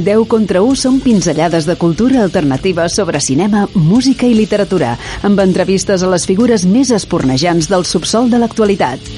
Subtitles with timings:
[0.00, 6.00] 10 contra 1 són pinzellades de cultura alternativa sobre cinema, música i literatura, amb entrevistes
[6.00, 9.10] a les figures més espornejants del subsol de l'actualitat.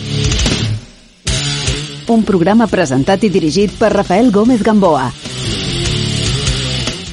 [2.11, 5.07] Un programa presentat i dirigit per Rafael Gómez Gamboa.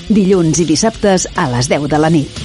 [0.09, 2.41] Dilluns i dissabtes a les 10 de la nit.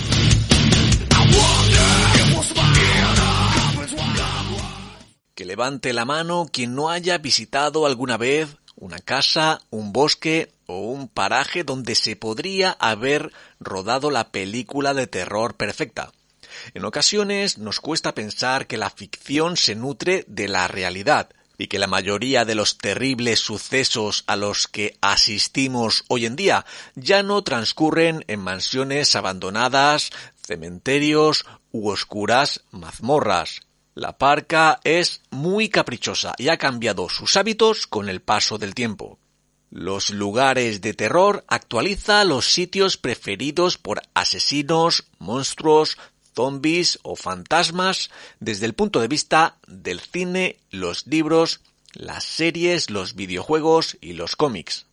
[5.35, 10.81] Que levante la mano quien no haya visitado alguna vez una casa, un bosque o
[10.81, 16.13] un paraje donde se podría haber rodado la película de terror perfecta.
[16.75, 21.79] En ocasiones nos cuesta pensar que la ficción se nutre de la realidad y que
[21.79, 27.43] la mayoría de los terribles sucesos a los que asistimos hoy en día ya no
[27.43, 30.11] transcurren en mansiones abandonadas,
[30.47, 33.61] cementerios u oscuras mazmorras.
[33.95, 39.19] La parca es muy caprichosa y ha cambiado sus hábitos con el paso del tiempo.
[39.71, 45.99] Los lugares de terror actualiza los sitios preferidos por asesinos, monstruos,
[46.35, 51.61] zombies o fantasmas desde el punto de vista del cine, los libros,
[51.93, 54.87] las series, los videojuegos y los cómics.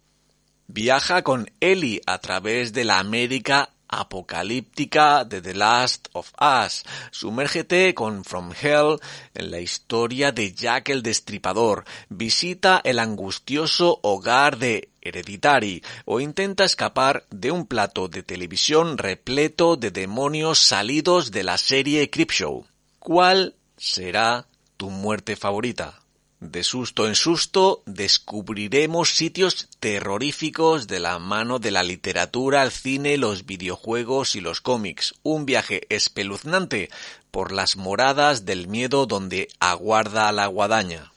[0.67, 6.83] Viaja con Ellie a través de la América apocalíptica de The Last of Us.
[7.11, 8.99] Sumérgete con From Hell
[9.33, 11.85] en la historia de Jack el Destripador.
[12.09, 19.75] Visita el angustioso hogar de Hereditary o intenta escapar de un plato de televisión repleto
[19.75, 22.65] de demonios salidos de la serie Creepshow.
[22.99, 26.02] ¿Cuál será tu muerte favorita?
[26.43, 33.15] De susto en susto descubriremos sitios terroríficos de la mano de la literatura, el cine,
[33.15, 35.15] los videojuegos y los cómics.
[35.23, 36.89] Un viaje espeluznante
[37.31, 41.13] por las moradas del miedo donde aguarda la guadaña.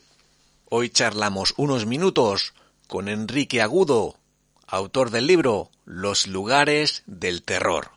[0.71, 2.55] Hoy charlamos unos minutos
[2.87, 4.15] con Enrique Agudo,
[4.69, 7.96] autor del libro Los lugares del terror.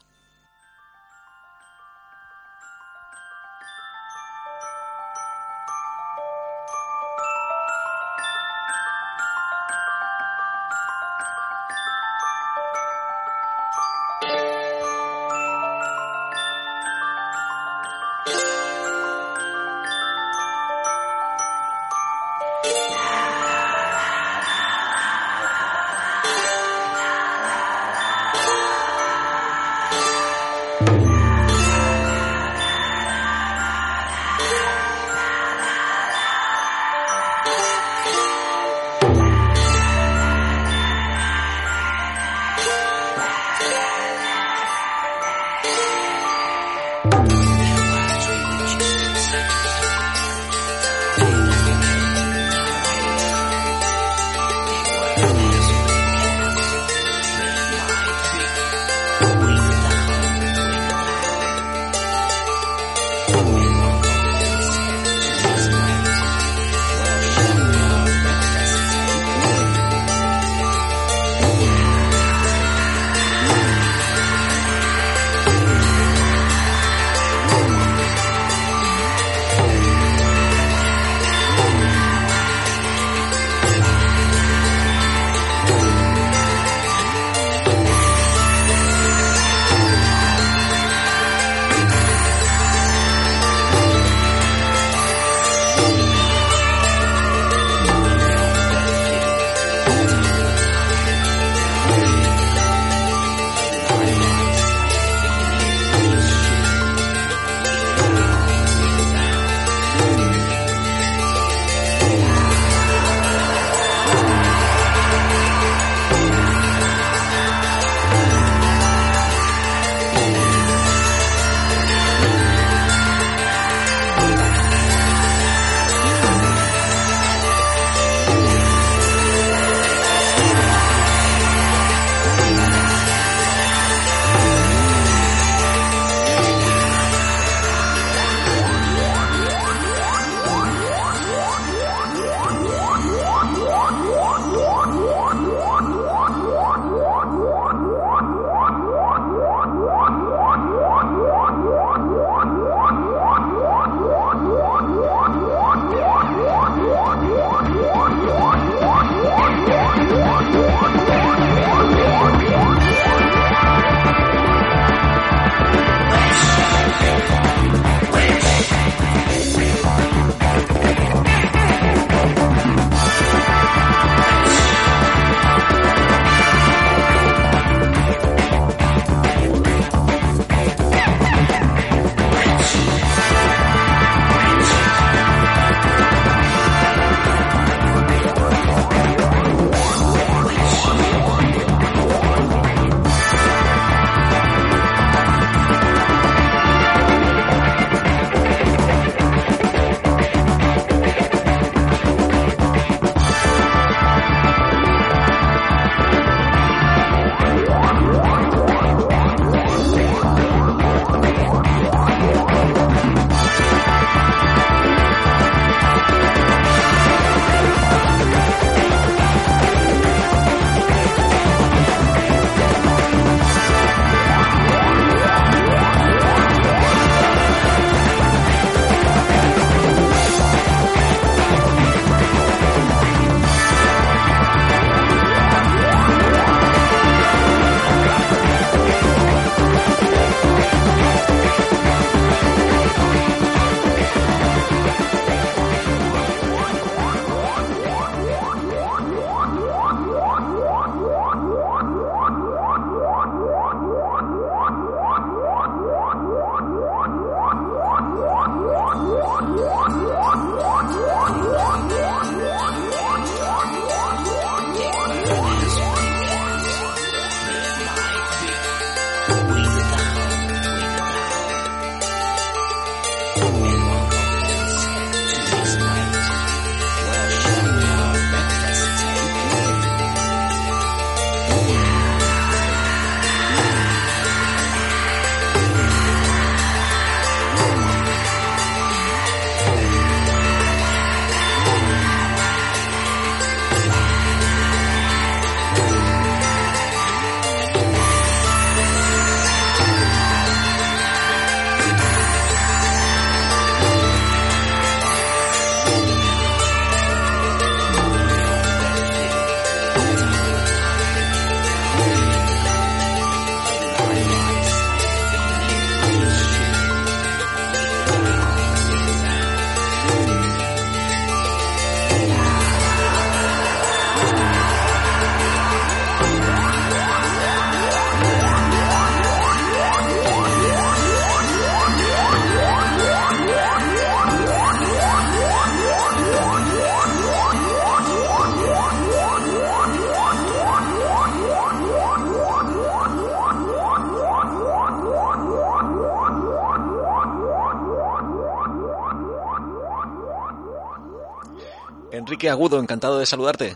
[352.12, 353.76] Enrique Agudo, encantado de saludarte.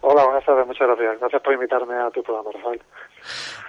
[0.00, 1.18] Hola, buenas tardes, muchas gracias.
[1.18, 2.82] Gracias por invitarme a tu programa, Rafael.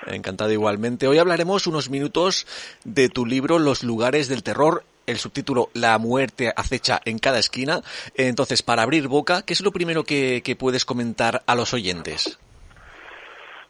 [0.08, 1.08] Encantado igualmente.
[1.08, 2.46] Hoy hablaremos unos minutos
[2.84, 7.82] de tu libro Los lugares del terror, el subtítulo La muerte acecha en cada esquina.
[8.16, 12.38] Entonces, para abrir boca, ¿qué es lo primero que, puedes comentar a los oyentes?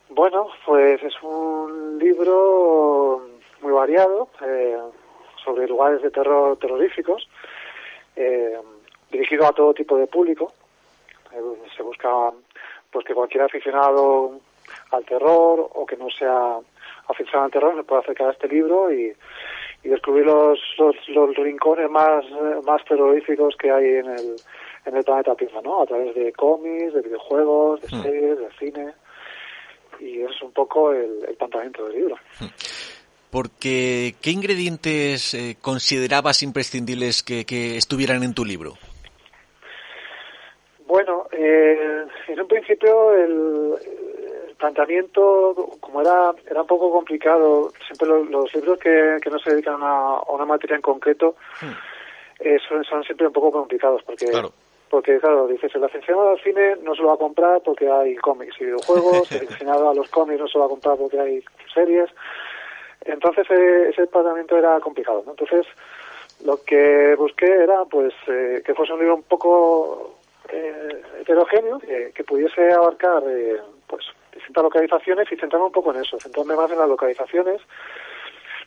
[0.09, 3.27] Bueno, pues es un libro
[3.61, 4.77] muy variado eh,
[5.43, 7.29] sobre lugares de terror terroríficos,
[8.15, 8.57] eh,
[9.15, 10.53] dirigido a todo tipo de público.
[11.31, 11.41] Eh,
[11.75, 12.09] se busca
[12.91, 14.39] pues que cualquier aficionado
[14.91, 16.57] al terror o que no sea
[17.07, 19.13] aficionado al terror se pueda acercar a este libro y,
[19.83, 22.25] descubrir los, los, rincones más,
[22.65, 24.35] más terroríficos que hay en el,
[24.83, 25.83] en el planeta Tierra, ¿no?
[25.83, 28.01] A través de cómics, de videojuegos, de hmm.
[28.01, 28.93] series, de cine.
[29.99, 32.15] Y es un poco el, el planteamiento del libro.
[32.39, 32.47] Hmm.
[33.29, 38.77] Porque, ¿qué ingredientes eh, considerabas imprescindibles que, que estuvieran en tu libro?
[40.85, 43.75] Bueno, eh, en un principio el,
[44.57, 49.79] planteamiento, como era era un poco complicado, siempre los, libros que, que, no se dedican
[49.81, 51.71] a, una materia en concreto hmm.
[52.39, 54.27] eh, son, siempre un poco complicados, porque
[54.89, 58.15] porque claro, dices, el aficionado al cine no se lo va a comprar porque hay
[58.15, 61.19] cómics y videojuegos, el aficionado a los cómics no se lo va a comprar porque
[61.19, 62.09] hay series,
[63.01, 65.31] entonces eh, ese planteamiento era complicado, ¿no?
[65.31, 65.65] Entonces
[66.45, 70.15] lo que busqué era pues eh, que fuese un libro un poco
[70.49, 76.19] eh, heterogéneo, que pudiese abarcar eh, pues distintas localizaciones y centrarme un poco en eso,
[76.19, 77.61] centrarme más en las localizaciones,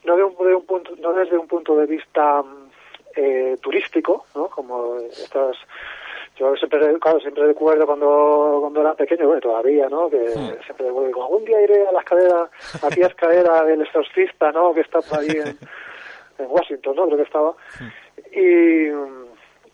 [0.04, 2.42] no de un, de un punto, no desde un punto de vista
[3.14, 4.48] eh, turístico, ¿no?
[4.48, 5.56] Como estas
[6.38, 10.08] yo siempre, claro, siempre recuerdo cuando, cuando era pequeño, bueno, todavía, ¿no?
[10.08, 10.62] Que hmm.
[10.64, 12.48] siempre recuerdo, algún día iré a la escalera,
[12.82, 14.72] a escalera del exorcista, ¿no?
[14.72, 15.58] Que está por ahí en,
[16.38, 17.06] en Washington, ¿no?
[17.06, 17.54] Creo que estaba.
[18.30, 18.88] Y,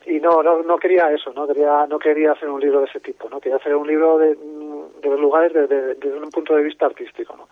[0.07, 3.01] y no, no, no quería eso, no quería, no quería hacer un libro de ese
[3.01, 3.41] tipo, ¿no?
[3.41, 7.37] Quería hacer un libro de, de los lugares desde, desde un punto de vista artístico,
[7.37, 7.49] ¿no?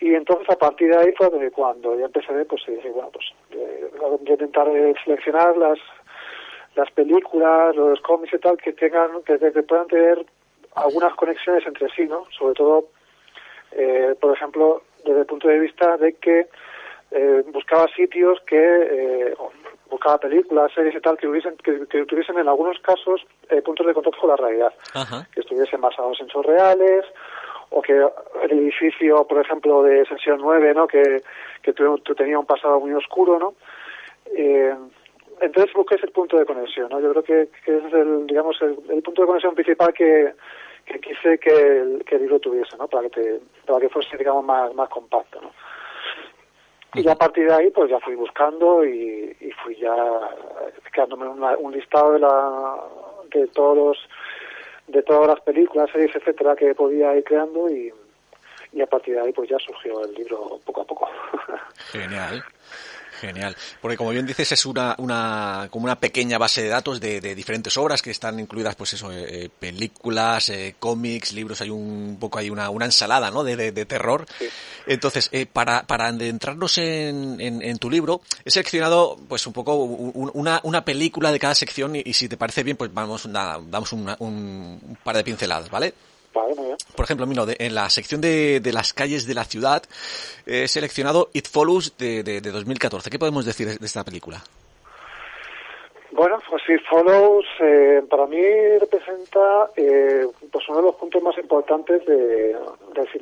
[0.00, 3.90] Y entonces a partir de ahí fue cuando ya empecé, pues dije, bueno, pues eh,
[4.26, 4.66] intentar
[5.04, 5.78] seleccionar las
[6.76, 10.24] las películas, los cómics y tal, que tengan, que, puedan tener
[10.74, 12.24] algunas conexiones entre sí, ¿no?
[12.36, 12.88] Sobre todo,
[13.72, 16.46] eh, por ejemplo, desde el punto de vista de que
[17.12, 19.34] eh, buscaba sitios que eh,
[19.94, 23.94] buscaba películas, series y tal que hubiesen que, tuviesen en algunos casos eh, puntos de
[23.94, 24.72] contacto con la realidad,
[25.32, 27.04] que estuviesen basados en hechos reales
[27.70, 30.86] o que el edificio, por ejemplo, de Sesión 9, ¿no?
[30.86, 31.22] que,
[31.62, 33.54] que tenía un pasado muy oscuro, ¿no?
[34.36, 34.74] Eh,
[35.40, 37.00] entonces busqué ese punto de conexión, ¿no?
[37.00, 40.34] Yo creo que, que es el, digamos, el, punto de conexión principal que,
[40.86, 42.88] que quise que el, que el libro tuviese, ¿no?
[42.88, 45.50] Para que, para que fuese, digamos, más, más compacto, ¿no?
[46.94, 49.94] Y a partir de ahí, pues ya fui buscando y, fui ya
[50.92, 52.76] quedándome un listado de la
[53.30, 53.98] de todos
[54.86, 57.92] de todas las películas, series, etcétera, que podía ir creando y,
[58.72, 61.08] y a partir de ahí, pues ya surgió el libro poco a poco.
[61.92, 62.44] Genial.
[63.20, 67.20] Genial, porque como bien dices es una, una como una pequeña base de datos de,
[67.34, 72.16] diferentes obras que están incluidas, pues eso, eh, eh, películas, eh, cómics, libros, hay un
[72.18, 73.44] poco hay una, una ensalada, ¿no?
[73.44, 74.26] De, de, terror.
[74.86, 80.84] Entonces, para para adentrarnos en, en, tu libro he seleccionado, pues un poco una, una
[80.84, 85.24] película de cada sección y, si te parece bien, pues vamos damos un par de
[85.24, 85.94] pinceladas, ¿vale?
[86.34, 89.82] Por ejemplo, mira, en la sección de, de, las calles de la ciudad
[90.46, 93.08] he seleccionado It Follows de, de, 2014.
[93.08, 94.38] ¿Qué podemos decir de esta película?
[96.10, 98.40] Bueno, pues It Follows eh, para mí
[98.78, 102.56] representa eh, pues uno de los puntos más importantes de,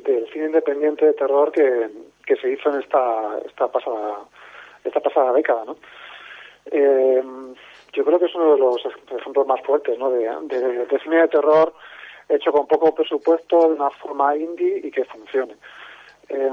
[0.03, 1.89] del cine independiente de terror que,
[2.25, 4.25] que se hizo en esta, esta pasada
[4.83, 5.77] esta pasada década, ¿no?
[6.71, 7.23] Eh,
[7.93, 8.77] yo creo que es uno de los
[9.17, 10.09] ejemplos más fuertes, ¿no?
[10.09, 11.73] De, de cine de terror
[12.29, 15.55] hecho con poco presupuesto, de una forma indie y que funcione.
[16.29, 16.51] Eh,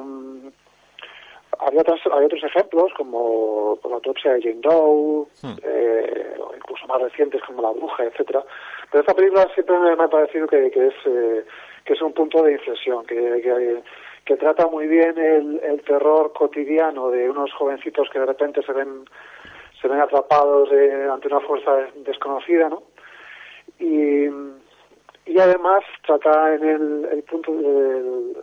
[1.59, 5.57] había, otros, hay otros ejemplos como la autopsia de Jane Doe, hmm.
[5.63, 8.45] eh, o incluso más recientes como La Bruja, etcétera.
[8.91, 11.45] Pero esta película siempre me, ha parecido que, que es eh,
[11.85, 13.83] que es un punto de inflexión, que, que,
[14.25, 18.73] que trata muy bien el, el, terror cotidiano de unos jovencitos que de repente se
[18.73, 19.05] ven
[19.81, 20.69] se ven atrapados
[21.11, 22.83] ante una fuerza desconocida, ¿no?
[23.79, 24.29] Y,
[25.27, 28.37] y además trata en el, el punto del,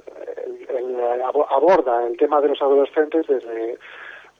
[1.49, 3.77] aborda el tema de los adolescentes desde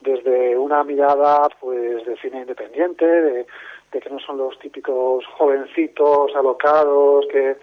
[0.02, 3.46] desde una mirada pues de cine independiente de,
[3.92, 7.56] que no son los típicos jovencitos alocados que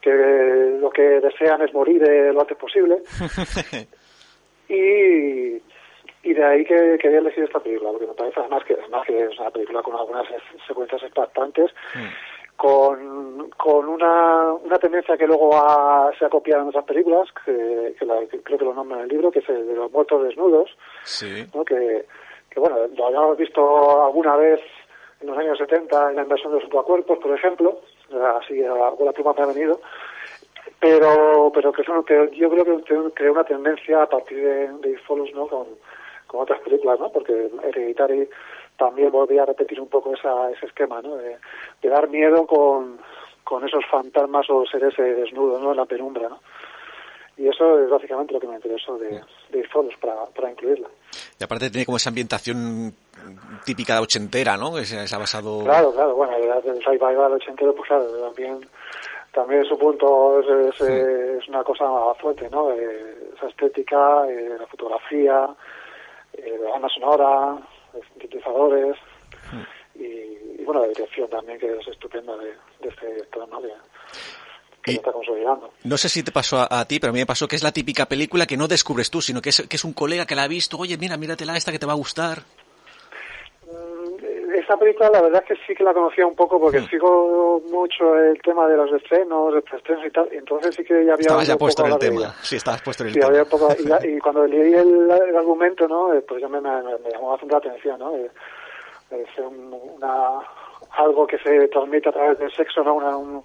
[0.00, 0.10] que
[0.80, 2.98] lo que desean es morir lo antes posible.
[4.70, 5.62] Y
[6.22, 9.18] y de ahí que quería elegir esta película porque me parece además que además que
[9.18, 10.26] es una película con algunas
[10.66, 11.70] secuencias impactantes.
[11.94, 15.52] Mm con, con una, una tendencia que luego
[16.18, 17.94] se ha copiado en otras películas, que,
[18.42, 20.68] creo que lo nombra en el libro, que es el de los muertos desnudos,
[21.54, 21.64] ¿no?
[21.64, 22.04] que,
[22.50, 24.60] que, bueno, lo habíamos visto alguna vez
[25.20, 27.78] en los años 70 en la inversión de los cuerpos, por ejemplo,
[28.40, 28.60] así
[28.96, 29.80] con la pluma me ha venido,
[30.80, 34.98] pero pero que, son, que yo creo que creó una tendencia a partir de, de
[35.32, 35.46] ¿no?
[35.46, 35.66] con,
[36.26, 37.12] con otras películas, ¿no?
[37.12, 38.28] porque Hereditary
[38.78, 41.16] también volvía a repetir un poco esa, ese esquema, ¿no?
[41.16, 41.36] De,
[41.82, 42.98] dar miedo con,
[43.44, 45.72] con esos fantasmas o seres desnudos, ¿no?
[45.72, 46.40] En la penumbra, ¿no?
[47.36, 49.20] Y eso es básicamente lo que me interesó de,
[49.50, 49.68] de
[50.00, 50.88] para, para incluirla.
[51.38, 52.92] Y aparte tiene como esa ambientación
[53.64, 54.74] típica de ochentera, ¿no?
[54.74, 55.62] Que se, ha basado...
[55.62, 58.68] Claro, claro, bueno, el revival ochentero, pues claro, también,
[59.32, 61.84] también su punto es, es, una cosa
[62.20, 62.72] fuerte, ¿no?
[62.72, 65.48] Eh, esa estética, eh, la fotografía,
[66.32, 67.56] eh, la banda sonora,
[68.08, 68.96] sintetizadores
[69.52, 70.00] hmm.
[70.00, 73.60] y, bueno, la dirección también que es estupenda de, de este director, ¿no?
[74.82, 75.72] que está consolidando.
[75.84, 77.72] No sé si te pasó a, ti, pero a mí me pasó que es la
[77.72, 80.44] típica película que no descubres tú, sino que es, que es un colega que la
[80.44, 82.42] ha visto, oye, mira, míratela esta que te va a gustar
[84.68, 86.88] esa película la verdad es que sí que la conocía un poco porque mm.
[86.88, 91.14] sigo mucho el tema de los estrenos, estrenos y tal, y entonces sí que ya
[91.14, 91.22] había...
[91.22, 93.26] Estabas ya puesto en el tema, sí, estabas puesto en el tema.
[93.28, 93.68] Había poco,
[94.04, 96.12] y, cuando leí el, argumento, ¿no?
[96.12, 98.14] Eh, pues ya me, me, llamó bastante la atención, ¿no?
[98.14, 98.30] Eh,
[99.10, 100.40] es una,
[100.98, 102.94] algo que se transmite a través del sexo, ¿no?
[102.94, 103.42] Una, un,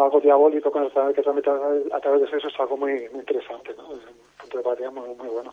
[0.00, 3.92] algo diabólico que se transmite a través del sexo es algo muy, muy interesante, ¿no?
[3.92, 5.52] Es un punto de partida muy, muy bueno.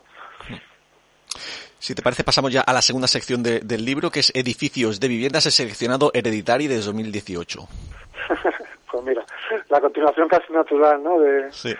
[1.84, 5.06] Si te parece, pasamos ya a la segunda sección del libro, que es Edificios de
[5.06, 7.60] Viviendas, el seleccionado Hereditary de 2018.
[8.90, 9.22] pues mira,
[9.68, 11.20] la continuación casi natural, ¿no?
[11.20, 11.74] De, sí.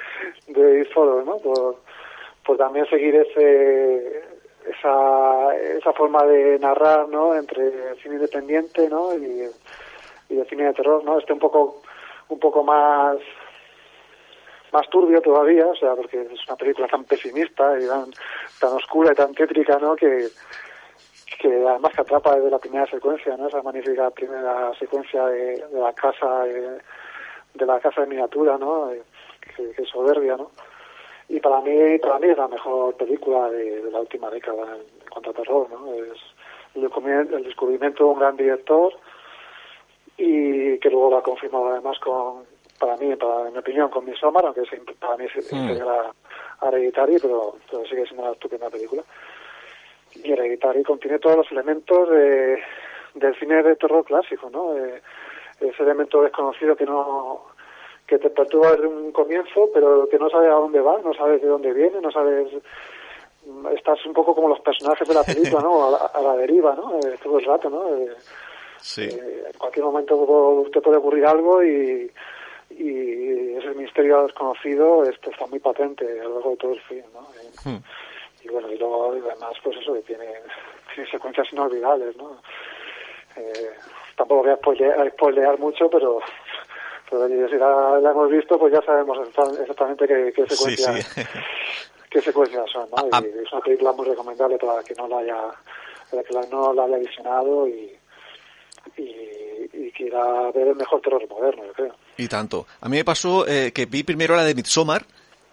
[0.49, 1.39] de ¿no?
[1.39, 4.25] Por, también seguir ese,
[4.67, 7.35] esa, esa forma de narrar, ¿no?
[7.35, 9.17] Entre cine independiente, ¿no?
[9.17, 9.49] Y,
[10.29, 11.19] y el cine de terror, ¿no?
[11.19, 11.81] Este un poco,
[12.29, 13.17] un poco más
[14.75, 18.11] más turbio todavía, o sea, porque es una película tan pesimista y tan,
[18.59, 19.95] tan oscura y tan tétrica, ¿no?
[19.95, 20.29] Que,
[21.45, 23.47] además que atrapa desde la primera secuencia, ¿no?
[23.47, 28.91] Esa magnífica primera secuencia de, la casa, de, la casa de miniatura, ¿no?
[28.91, 29.03] Eh,
[29.77, 30.51] que, soberbia, ¿no?
[31.29, 35.31] Y para mí, para mí es la mejor película de, la última década en, cuanto
[35.31, 35.95] a terror, ¿no?
[35.95, 36.21] Es
[36.75, 38.93] el, descubrimiento de un gran director
[40.17, 44.47] y que luego lo ha confirmado además con, para mí, para mi opinión, con Midsommar,
[44.47, 44.63] aunque
[44.99, 46.67] para mí es mm.
[46.67, 49.03] Hereditary, pero, pero sigue siendo una estupenda película.
[50.15, 52.63] Y Hereditary contiene todos los elementos de,
[53.15, 54.77] del cine de terror clásico, ¿no?
[54.77, 55.03] Eh,
[55.61, 57.47] ese elemento desconocido que no
[58.07, 61.41] que te perturba desde un comienzo, pero que no sabes a dónde va, no sabes
[61.41, 62.53] de dónde viene, no sabes
[63.77, 65.97] estás un poco como los personajes de la película, ¿no?
[65.97, 66.99] A la, deriva, ¿no?
[66.99, 67.95] Eh, todo el rato, ¿no?
[67.97, 68.15] Eh,
[68.79, 69.03] sí.
[69.03, 72.11] Eh, en cualquier momento te puede ocurrir algo y,
[72.71, 77.05] y ese misterio desconocido esto está muy patente a lo largo de todo el film,
[77.13, 77.27] ¿no?
[77.41, 78.53] Y, hmm.
[78.53, 80.27] bueno, y luego además pues eso que tiene,
[80.95, 82.41] tiene secuencias inolvidables, ¿no?
[83.37, 83.71] Eh,
[84.17, 86.21] tampoco voy a spoilear, mucho, pero
[87.11, 89.19] pero si la, hemos visto pues ya sabemos
[89.61, 91.15] exactamente qué, qué secuencias
[92.11, 93.09] qué secuencias son, ¿no?
[93.13, 95.41] Ah, y es una película muy recomendable para que no la haya
[96.11, 97.93] para que no la haya visionado y,
[98.97, 99.15] y
[99.95, 101.95] quiera ver el mejor terror moderno, yo creo.
[102.17, 102.67] Y tanto.
[102.81, 105.05] A mí me pasó eh, que vi primero la de Midsommar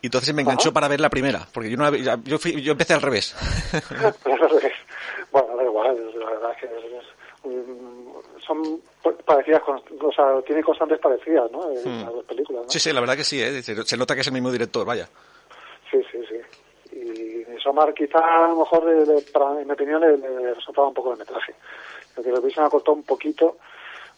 [0.01, 3.01] y entonces me enganchó para ver la primera, porque yo no yo, yo empecé al
[3.01, 3.35] revés.
[5.31, 6.91] bueno, da igual, la verdad es que
[8.45, 8.81] son
[9.25, 11.59] parecidas, o sea, tiene constantes parecidas, ¿no?
[11.59, 12.03] Hmm.
[12.03, 12.69] las dos películas, ¿no?
[12.69, 13.61] Sí, sí, la verdad que sí, ¿eh?
[13.61, 15.07] se, nota que es el mismo director, vaya.
[15.89, 16.95] Sí, sí, sí.
[16.95, 18.83] Y Midsommar quizá a lo mejor,
[19.31, 21.53] para, en mi opinión, le, le resultaba un poco de metraje.
[22.17, 23.57] Lo que lo hubiesen acortado un poquito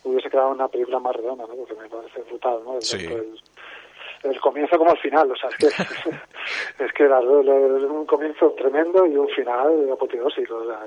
[0.04, 1.56] hubiese quedado una película más redonda, ¿no?
[1.56, 2.78] Porque me parece brutal, ¿no?
[2.78, 3.40] El,
[4.24, 5.68] el, comienzo como el final, o sea, es que,
[6.86, 10.80] es que es un comienzo tremendo y un final apoteósico, o sea,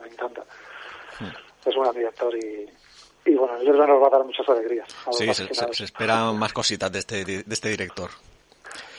[0.00, 0.42] me encanta.
[1.20, 1.68] Hmm.
[1.68, 2.66] Es un gran director y,
[3.30, 4.88] y bueno, yo creo que nos va a dar muchas alegrías.
[5.12, 8.10] Sí, se, se, esperan más cositas de este, de este director.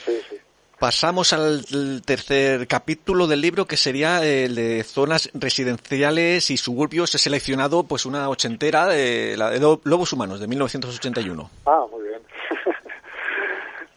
[0.06, 0.38] Sí, sí.
[0.80, 1.66] Pasamos al
[2.06, 7.14] tercer capítulo del libro, que sería el de zonas residenciales y suburbios.
[7.14, 11.50] He seleccionado pues una ochentera, de, la de Lobos Humanos, de 1981.
[11.66, 12.22] Ah, muy bien.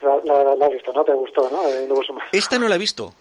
[0.25, 1.05] la, la, has visto, ¿no?
[1.05, 1.63] ¿Te gustó, no?
[1.87, 2.31] Lobos Humanos.
[2.33, 3.15] Esta no la he visto.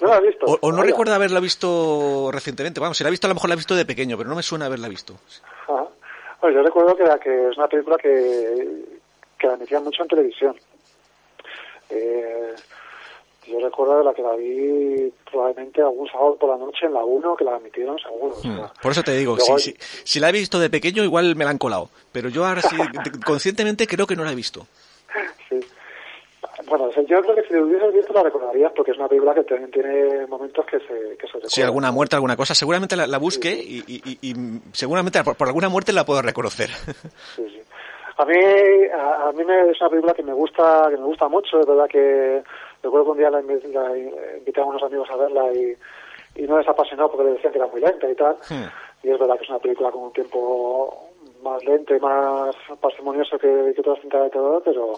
[0.00, 0.46] ¿No la has visto?
[0.60, 2.80] O, no recuerdo haberla visto recientemente.
[2.80, 4.34] Vamos, si la he visto, a lo mejor la he visto de pequeño, pero no
[4.34, 5.14] me suena haberla visto.
[5.68, 5.86] Ah,
[6.40, 8.84] bueno, yo recuerdo que, que es una película que,
[9.38, 10.56] que la emitían mucho en televisión.
[11.90, 12.37] Eh,
[13.48, 17.36] Yo recuerdo la que la vi probablemente algún sábado por la noche en la 1
[17.36, 18.34] que la emitieron seguro.
[18.42, 18.60] Hmm.
[18.82, 21.58] por eso te digo, si, si, la he visto de pequeño igual me la han
[21.58, 22.76] colado, pero yo ahora sí,
[23.24, 24.66] conscientemente creo que no la he visto.
[25.48, 25.60] Sí.
[26.68, 29.44] Bueno, yo creo que si lo hubieses visto la recordarías porque es una película que
[29.44, 32.54] también tiene momentos que se, que se Sí, alguna muerte, alguna cosa.
[32.54, 34.34] Seguramente la, la busque Y, y, y,
[34.72, 36.68] seguramente por, alguna muerte la puedo reconocer.
[37.36, 37.62] Sí, sí.
[38.18, 41.60] A mí, a, mí me, es una película que me gusta, que me gusta mucho.
[41.60, 42.42] Es verdad que
[42.82, 45.76] recuerdo que un día la, invité a unos amigos a verla y,
[46.42, 48.36] y no les apasionó porque le decían que era muy lenta y tal.
[49.02, 51.08] Y es verdad que es una película con un tiempo
[51.42, 54.92] más lento y más parsimonioso que, que otras cintas de terror, pero,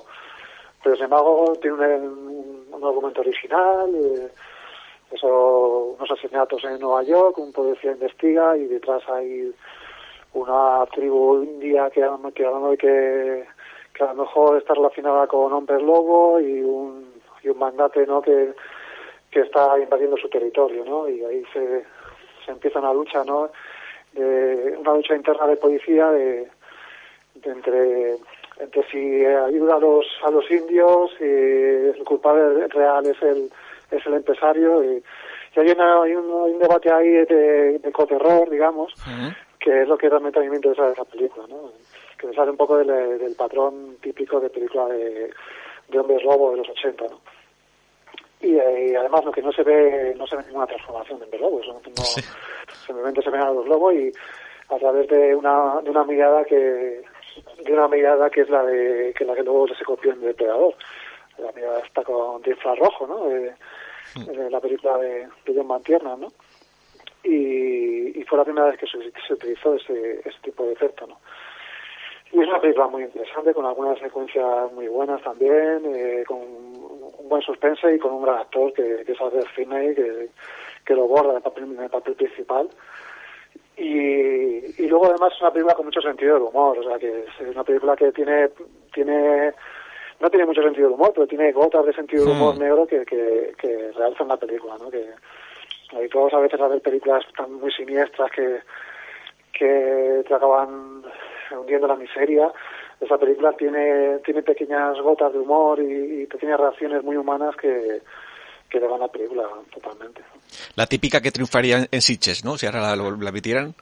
[0.82, 3.94] pero sin embargo tiene un, un, argumento original.
[3.94, 4.28] Eh,
[5.12, 9.52] eso, unos asesinatos en Nueva York, un policía investiga y detrás hay
[10.32, 12.00] una tribu india que,
[12.34, 12.44] que
[12.78, 13.44] que,
[13.92, 17.09] que a lo mejor está relacionada con hombres lobo y un,
[17.42, 18.20] y un mandate ¿no?
[18.22, 18.52] que,
[19.30, 21.08] que está invadiendo su territorio ¿no?
[21.08, 21.84] y ahí se,
[22.44, 23.50] se empieza una lucha ¿no?
[24.12, 26.48] de, una lucha interna de policía de,
[27.42, 28.16] entre
[28.58, 33.50] entre si ayuda a los a los indios y el culpable real es el
[33.90, 35.02] es el empresario y,
[35.56, 38.92] y hay, una, hay, un, hay, un, debate ahí de, de coterror digamos
[39.60, 41.70] que es lo que realmente a mí me interesa de esa película, ¿no?
[42.18, 45.30] Que sale un poco del, del patrón típico de película de,
[45.90, 47.20] de hombres lobo de los 80, ¿no?
[48.40, 51.40] Y, eh, además lo que no se ve, no se ve ninguna transformación de hombres
[51.42, 52.02] lobos, ¿no?
[52.86, 54.10] simplemente se ven a los lobos y
[54.68, 57.02] a través de una, de una mirada que
[57.64, 60.74] de una mirada que es la de que la que luego se copió en Depredador.
[61.38, 63.28] La mirada está con de infrarrojo, ¿no?
[63.28, 63.54] De,
[64.32, 66.28] de la película de, de John Mantierna, ¿no?
[67.22, 71.06] y, y fue la primera vez que se, se utilizó ese, ese tipo de efecto,
[71.06, 71.20] ¿no?
[72.32, 77.28] Y es una película muy interesante, con algunas secuencias muy buenas también, eh, con un
[77.28, 80.28] buen suspense y con un gran actor que, que es Albert Finney, que,
[80.84, 82.68] que lo borra en el papel, en el papel principal.
[83.76, 87.24] Y, y luego además es una película con mucho sentido del humor, o sea que
[87.24, 88.50] es una película que tiene,
[88.92, 89.52] tiene
[90.20, 92.58] no tiene mucho sentido del humor, pero tiene gotas de sentido del humor hmm.
[92.58, 94.90] negro que, que, que realzan la película, ¿no?
[94.90, 95.06] Que,
[96.12, 98.60] todos a veces a ver películas tan muy siniestras que,
[99.52, 101.02] que te acaban
[101.58, 102.52] hundiendo la miseria.
[103.00, 108.02] Esa película tiene, tiene pequeñas gotas de humor y, pequeñas reacciones muy humanas que,
[108.68, 110.22] que le van a la película totalmente.
[110.76, 112.56] La típica que triunfaría en Sitges, ¿no?
[112.56, 113.74] Si ahora la, la emitieran.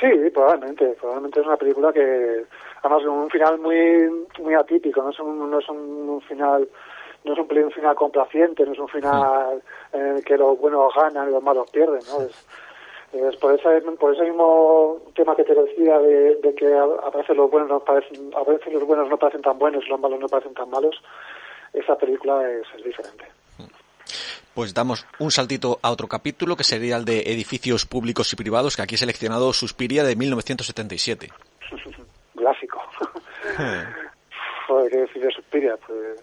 [0.00, 0.96] Sí, probablemente.
[1.00, 2.44] Probablemente es una película que,
[2.82, 6.68] además, un final muy muy atípico, no es un, no es un final
[7.24, 9.62] no es un, final complaciente, no es un final
[9.92, 12.22] en el que los buenos ganan y los malos pierden, ¿no?
[12.22, 12.46] Es,
[13.40, 17.68] por, ese, por ese mismo tema que te decía de, que a, veces los buenos
[17.68, 20.54] no parecen, a veces los buenos no parecen tan buenos y los malos no parecen
[20.54, 21.00] tan malos,
[21.72, 23.26] esa película es, diferente.
[24.54, 28.76] Pues damos un saltito a otro capítulo que sería el de edificios públicos y privados,
[28.76, 31.28] que aquí he seleccionado Suspiria de 1977.
[32.36, 32.82] Clásico.
[34.68, 36.20] Joder, qué decir Suspiria, pues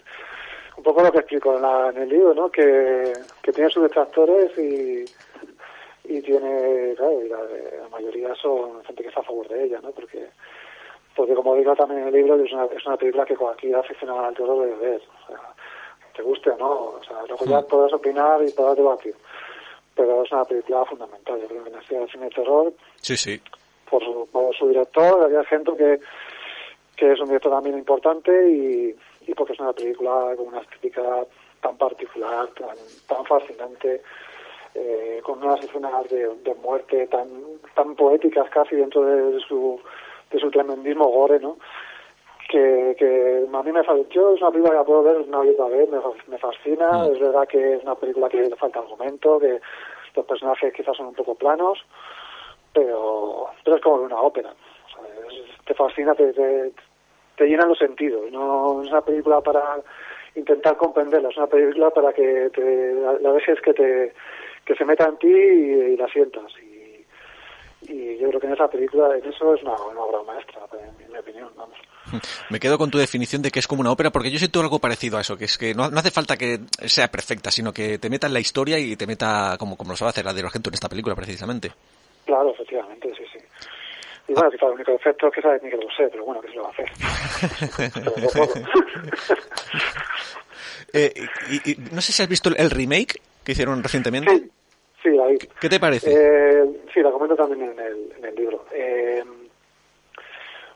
[0.78, 2.50] un poco lo que explico en, el libro, ¿no?
[2.50, 3.14] Que,
[3.54, 5.06] tiene sus detractores y,
[6.18, 9.92] y tiene, claro, y la, mayoría son gente que está a favor de ella, ¿no?
[9.92, 10.30] Porque,
[11.16, 14.26] porque como digo también en el libro, es una, es una película que cualquier aficionado
[14.26, 15.02] al terror debe ver.
[15.24, 15.40] O sea,
[16.16, 19.16] te guste o no, o sea, luego ya puedes opinar y puedes debatir.
[19.96, 22.74] Pero es una película fundamental, yo creo que nació el cine de terror.
[23.02, 23.42] Sí, sí.
[23.90, 26.00] Por su, por su director, había gente que,
[26.96, 28.96] que es un director también importante y
[29.28, 31.02] y porque es una película con una estética
[31.62, 32.76] tan particular, tan,
[33.08, 34.02] tan fascinante,
[34.76, 37.28] eh, con unas escenas de, de, muerte tan
[37.76, 39.80] tan poéticas casi dentro de su
[40.32, 41.58] de su tremendismo gore, ¿no?
[42.50, 45.50] Que, que a mí me faltó, es una película que la puedo ver una y
[45.50, 47.14] otra vez, me, me fascina, mm.
[47.14, 49.62] es verdad que es una película que le falta argumento, que
[50.16, 51.80] los personajes quizás son un poco planos,
[52.74, 54.54] pero, pero es como una ópera,
[55.66, 56.72] te fascina, te, te,
[57.38, 58.32] te llenan los sentidos.
[58.32, 59.82] No es una película para
[60.36, 64.14] intentar comprenderla, es una película para que te, la, dejes que te
[64.66, 66.52] que se meta en ti y, la sientas.
[66.62, 71.12] Y, y, yo creo que en esa película, en eso es una, obra maestra, en
[71.12, 71.78] mi opinión, vamos.
[72.50, 74.80] Me quedo con tu definición de que es como una ópera, porque yo siento algo
[74.80, 78.10] parecido a eso, que es que no, hace falta que sea perfecta, sino que te
[78.10, 80.70] meta en la historia y te meta como, como lo sabe hacer la de Argento
[80.70, 81.72] en esta película, precisamente.
[82.26, 83.40] Claro, efectivamente, sí, sí.
[84.28, 86.42] Y bueno, quizás el único defecto es que sabes ni que lo sé, pero bueno,
[86.42, 86.90] que se lo va a hacer.
[90.94, 91.14] eh,
[91.66, 94.32] y, no sé si has visto el remake que hicieron recientemente.
[94.32, 94.52] Sí,
[95.04, 95.38] sí la vi.
[95.38, 96.12] ¿Qué te parece?
[96.12, 98.66] Eh, sí, la comento también en el, en el libro.
[98.72, 99.24] Eh,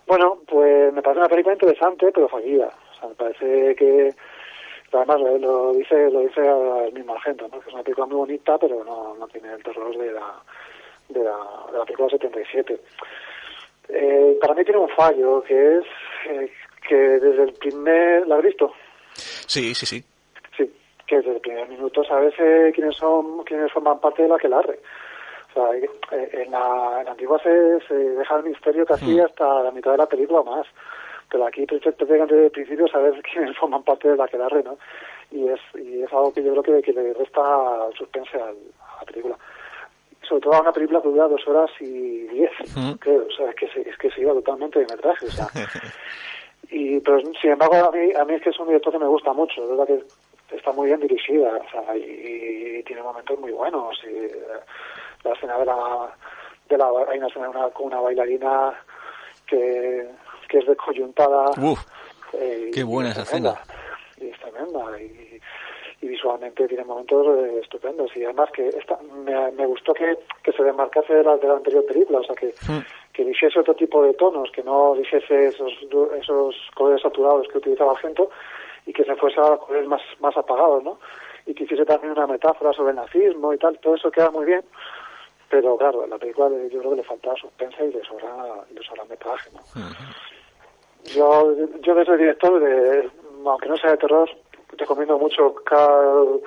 [0.08, 2.68] bueno, pues me parece una película interesante, pero fallida.
[2.68, 4.14] O sea, me parece que
[4.92, 7.60] además lo, dice lo dice el mismo Argento, ¿no?
[7.60, 10.42] que es una película muy bonita, pero no, no tiene el terror de la,
[11.10, 11.38] de la,
[11.72, 12.80] de la película 77.
[13.90, 15.86] Eh, para mí tiene un fallo, que es
[16.30, 16.52] eh,
[16.88, 18.28] que desde el primer...
[18.28, 18.74] ¿La has visto?
[19.14, 20.04] Sí, sí, sí.
[21.08, 24.48] Que desde el primer minuto sabes eh, quiénes son quiénes forman parte de la que
[24.50, 24.80] larre.
[25.52, 25.90] O sea, eh,
[26.34, 29.22] en la, en la antigua se, se deja el misterio casi Mm.
[29.26, 30.68] hasta la mitad de la película o más.
[31.30, 34.78] Pero aquí prácticamente desde el principio sabes quiénes forman parte de la que larre, ¿no?
[35.32, 37.42] Y es, y es algo que yo creo que, que le resta
[37.98, 39.36] suspense al- a la película
[40.28, 42.94] sobre todo a una película que dura dos horas y diez, Mm.
[42.94, 45.46] creo, o sea, es que se, es que se iba totalmente de metraje, o sea.
[46.72, 49.06] y, pero sin embargo, a mí, a mí es que es un director que me
[49.08, 50.04] gusta mucho, es verdad que
[50.52, 54.30] está muy bien dirigida, o sea, y, y tiene momentos muy buenos, y
[55.28, 56.16] la escena de la,
[56.70, 58.74] de la, hay una escena una- con una bailarina
[59.48, 60.08] que,
[60.48, 61.52] que es descoyuntada.
[61.62, 61.80] Uf,
[62.34, 63.62] eh, qué buena es esa tremenda,
[64.22, 65.40] Y es tremenda, y,
[66.02, 70.52] y visualmente tiene momentos eh, estupendos y además que esta, me, me gustó que, que
[70.52, 72.80] se desmarcase de la, de la anterior película, o sea que, Mm.
[73.14, 75.72] que eligiese otro tipo de tonos, que no eligiese esos,
[76.20, 78.30] esos colores saturados que utilizaba Argento
[78.86, 81.00] y que se fuese a colores más, más apagados, ¿no?
[81.46, 84.46] Y que hiciese también una metáfora sobre el nazismo y tal, todo eso queda muy
[84.46, 84.64] bien,
[85.50, 89.06] pero claro, la película yo creo que le faltaba suspense y le sobra, le sobra
[89.06, 89.62] metraje, ¿no?
[91.14, 93.10] Yo, yo desde director, de,
[93.46, 94.30] aunque no sea de terror,
[94.78, 96.42] recomiendo mucho Call,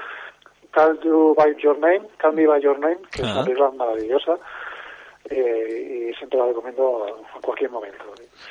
[0.73, 4.37] Call You By Your Name, Call Me By Your Name, que es una película maravillosa
[5.31, 8.05] eh, y siempre la recomiendo en cualquier momento.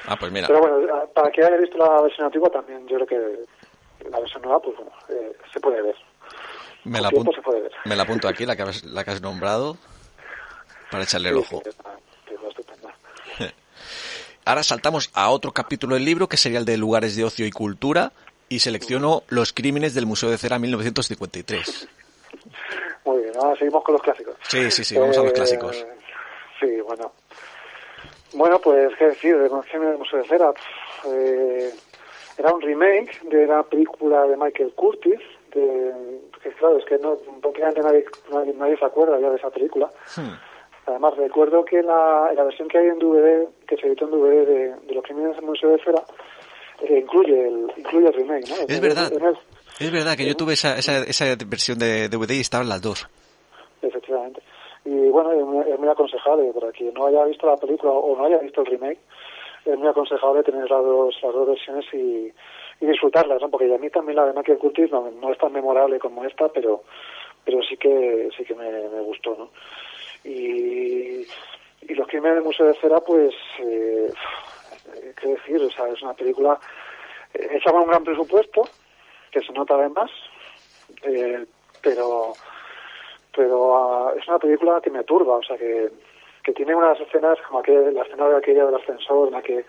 [0.08, 3.08] ah, pues mira, Pero bueno, para que haya visto la versión antigua también, yo creo
[3.08, 3.46] que
[4.10, 5.96] la versión nueva, pues bueno, eh, se puede ver.
[6.84, 7.72] me la, apunto, se puede ver.
[7.86, 9.78] me la apunto aquí, la que, has, la que has nombrado,
[10.92, 11.62] para echarle el ojo.
[14.46, 17.52] Ahora saltamos a otro capítulo del libro, que sería el de lugares de ocio y
[17.52, 18.14] cultura,
[18.50, 21.88] y selecciono Los crímenes del Museo de Cera 1953.
[23.06, 24.36] Muy bien, ahora seguimos con los clásicos.
[24.44, 25.86] Sí, sí, sí, vamos a los Eh, clásicos.
[26.60, 27.12] Sí, bueno.
[28.34, 29.38] Bueno, pues, ¿qué decir?
[29.38, 30.54] De Concepción del Museo de Cera.
[31.08, 31.74] Eh,
[32.38, 35.20] era un remake de una película de Michael Curtis,
[35.54, 39.50] de, que claro, es que no, prácticamente nadie, nadie, nadie se acuerda ya de esa
[39.50, 39.90] película.
[40.16, 40.34] Hmm.
[40.86, 44.46] Además, recuerdo que la, la versión que hay en DVD, que se editó en DVD
[44.48, 46.02] de, de Los Crímenes del Museo de Cera,
[46.82, 48.56] eh, incluye, el, incluye el remake, ¿no?
[48.68, 49.12] Es verdad.
[49.12, 49.38] El-
[49.86, 53.08] Es verdad que yo tuve esa, esa, esa versión de DVD y estaban las dos.
[53.82, 54.42] Efectivamente.
[54.86, 58.38] Y bueno, es muy aconsejable para quien no haya visto la película o no haya
[58.38, 59.00] visto el remake,
[59.72, 62.32] es muy aconsejable tener las dos, las dos versiones y,
[62.80, 63.50] disfrutarlas, ¿no?
[63.50, 66.48] Porque a mí también la de Michael Curtis no, no es tan memorable como esta,
[66.50, 66.84] pero
[67.44, 69.50] pero sí que sí que me, me gustó, ¿no?
[70.24, 71.26] Y,
[71.82, 74.12] y los crímenes del Museo de Cera, pues, eh,
[75.20, 76.60] qué decir, o sea, es una película
[77.34, 78.64] eh, hecha con un gran presupuesto,
[79.32, 80.12] que se nota además,
[81.04, 81.46] eh,
[81.82, 82.34] pero
[83.36, 85.90] pero ah, es una película que me turba, o sea, que,
[86.48, 89.66] que tiene unas escenas como aquel, la escena de aquella del ascensor en la que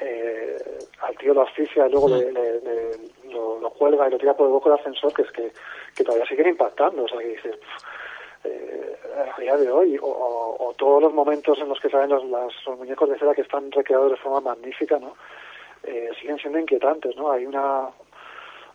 [0.00, 0.56] eh,
[1.02, 4.32] al tío lo asfixia y luego le, le- le- lo, lo cuelga y lo tira
[4.34, 5.52] por el boco del ascensor, que es que,
[5.94, 7.56] que todavía siguen impactando, o sea, que dices,
[8.44, 8.96] eh,
[9.36, 12.24] a día de hoy, o, o- o todos los momentos en los que salen los,
[12.24, 15.14] las- los muñecos de cera que están recreados de forma magnífica, ¿no?
[15.84, 17.30] Eh, siguen siendo inquietantes, ¿no?
[17.30, 17.88] Hay una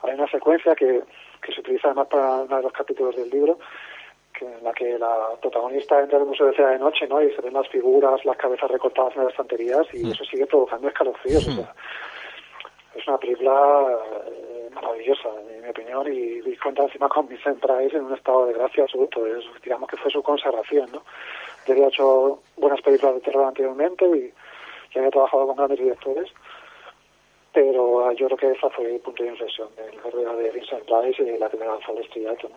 [0.03, 1.01] hay una secuencia que,
[1.41, 3.57] que se utiliza además para uno de los capítulos del libro,
[4.33, 7.21] que en la que la protagonista entra al museo de cera de noche, ¿no?
[7.21, 10.87] Y se ven las figuras, las cabezas recortadas en las estanterías y eso sigue provocando
[10.87, 11.47] escalofríos.
[11.47, 11.73] o sea,
[12.95, 17.95] es una película eh, maravillosa, en mi opinión, y, y cuenta encima con Vincent Price
[17.95, 19.25] en un estado de gracia absoluto.
[19.25, 21.03] Es, digamos que fue su consagración, ¿no?
[21.65, 24.33] Ya había hecho buenas películas de terror anteriormente y,
[24.93, 26.29] y había trabajado con grandes directores,
[27.53, 30.51] pero ah, yo creo que esa fue el punto de inflexión de la carrera de
[30.51, 32.55] Vincent Price y la que me lanzó al estrellato, ¿no?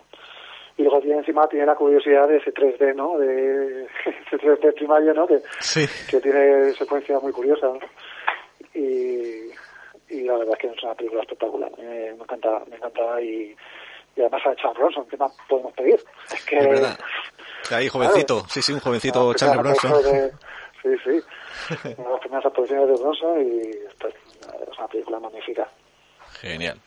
[0.78, 3.18] Y luego tiene encima tiene la curiosidad de ese 3D, ¿no?
[3.18, 3.84] De
[4.26, 5.26] ese 3D primario, ¿no?
[5.26, 5.86] Que, Sí.
[6.10, 7.78] que tiene secuencias muy curiosas, ¿no?
[8.74, 9.50] Y,
[10.10, 11.70] y la verdad es que es una película espectacular.
[11.78, 13.56] Me, me encanta, me encanta y,
[14.16, 15.98] y además a Charles Bronson, ¿qué más podemos pedir?
[16.32, 16.58] Es que...
[16.58, 16.98] Es verdad.
[17.70, 18.44] Ahí, jovencito.
[18.48, 20.02] Sí, sí, un jovencito primera Bronson.
[20.12, 20.30] de-
[20.82, 21.94] sí, sí.
[21.96, 25.68] Una de las primeras apariciones de Bronson y esta es una película magnífica.
[26.40, 26.78] Genial.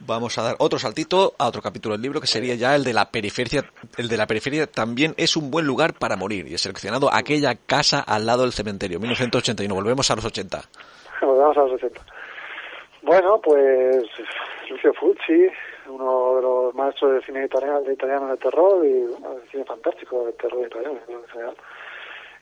[0.00, 2.92] Vamos a dar otro saltito a otro capítulo del libro que sería ya el de
[2.92, 3.62] la periferia.
[3.96, 7.54] El de la periferia también es un buen lugar para morir y he seleccionado aquella
[7.54, 9.74] casa al lado del cementerio, 1981.
[9.74, 10.60] Volvemos a los 80.
[11.22, 12.00] Volvemos a los 80.
[13.02, 14.04] Bueno, pues
[14.68, 15.46] Lucio Fulci,
[15.88, 20.26] uno de los maestros de cine italiano de, italiano de terror y bueno, cine fantástico
[20.26, 21.54] de terror italiano en general.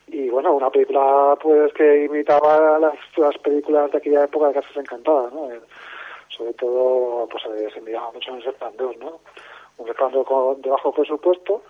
[0.08, 4.76] Y bueno, una película pues que imitaba las, las películas de aquella época de Casas
[4.76, 5.48] Encantadas, ¿no?
[6.36, 7.42] Sobre todo, pues
[7.72, 9.20] se enviaba mucho en el resplandor, ¿no?
[9.78, 11.62] Un resplandor con, de bajo presupuesto,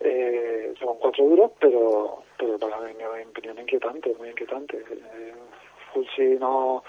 [0.00, 4.76] eh, son cuatro duros, pero, pero para mí, mi opinión, inquietante, muy inquietante.
[4.76, 5.34] Eh,
[5.92, 6.82] Fulci no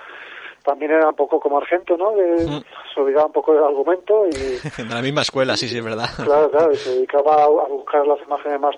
[0.64, 2.14] también era un poco como Argento, ¿no?
[2.14, 2.64] Que mm.
[2.94, 4.30] se olvidaba un poco del argumento y...
[4.84, 6.10] de la misma escuela, sí, sí, es verdad.
[6.24, 8.76] Claro, claro, y se dedicaba a, buscar las imágenes más,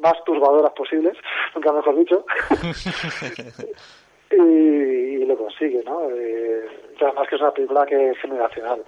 [0.00, 1.16] más, turbadoras posibles,
[1.54, 2.24] nunca mejor dicho.
[4.30, 6.10] y, lo consigue, ¿no?
[6.10, 6.66] Eh,
[7.00, 8.82] además que es una película que es generacional,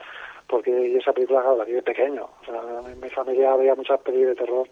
[0.48, 2.28] porque esa película, claro, la vi de pequeño.
[2.40, 4.68] O sea, en mi familia veía muchas películas de terror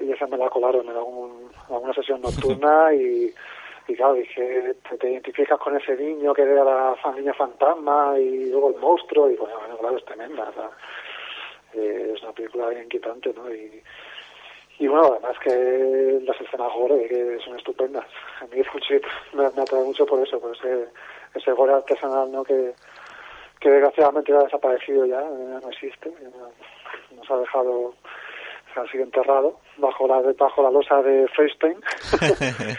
[0.00, 3.32] y esa me la colaron en algún, alguna sesión nocturna y
[3.90, 8.70] y claro, dije, te, identificas con ese niño que era la niña fantasma y luego
[8.70, 10.52] el monstruo, y bueno, claro, es tremenda,
[11.74, 13.52] eh, es una película bien inquietante, ¿no?
[13.52, 13.82] Y,
[14.80, 18.06] y bueno, además que las escenas gore, que son estupendas.
[18.40, 18.62] A mí
[19.34, 20.86] me, me atrae mucho por eso, por ese,
[21.34, 22.42] ese gore artesanal, ¿no?
[22.42, 22.72] Que,
[23.60, 26.10] que desgraciadamente ha desaparecido ya, no existe,
[27.14, 27.92] nos ha dejado,
[28.72, 31.78] se ha sido enterrado bajo la, bajo la losa de Feinstein.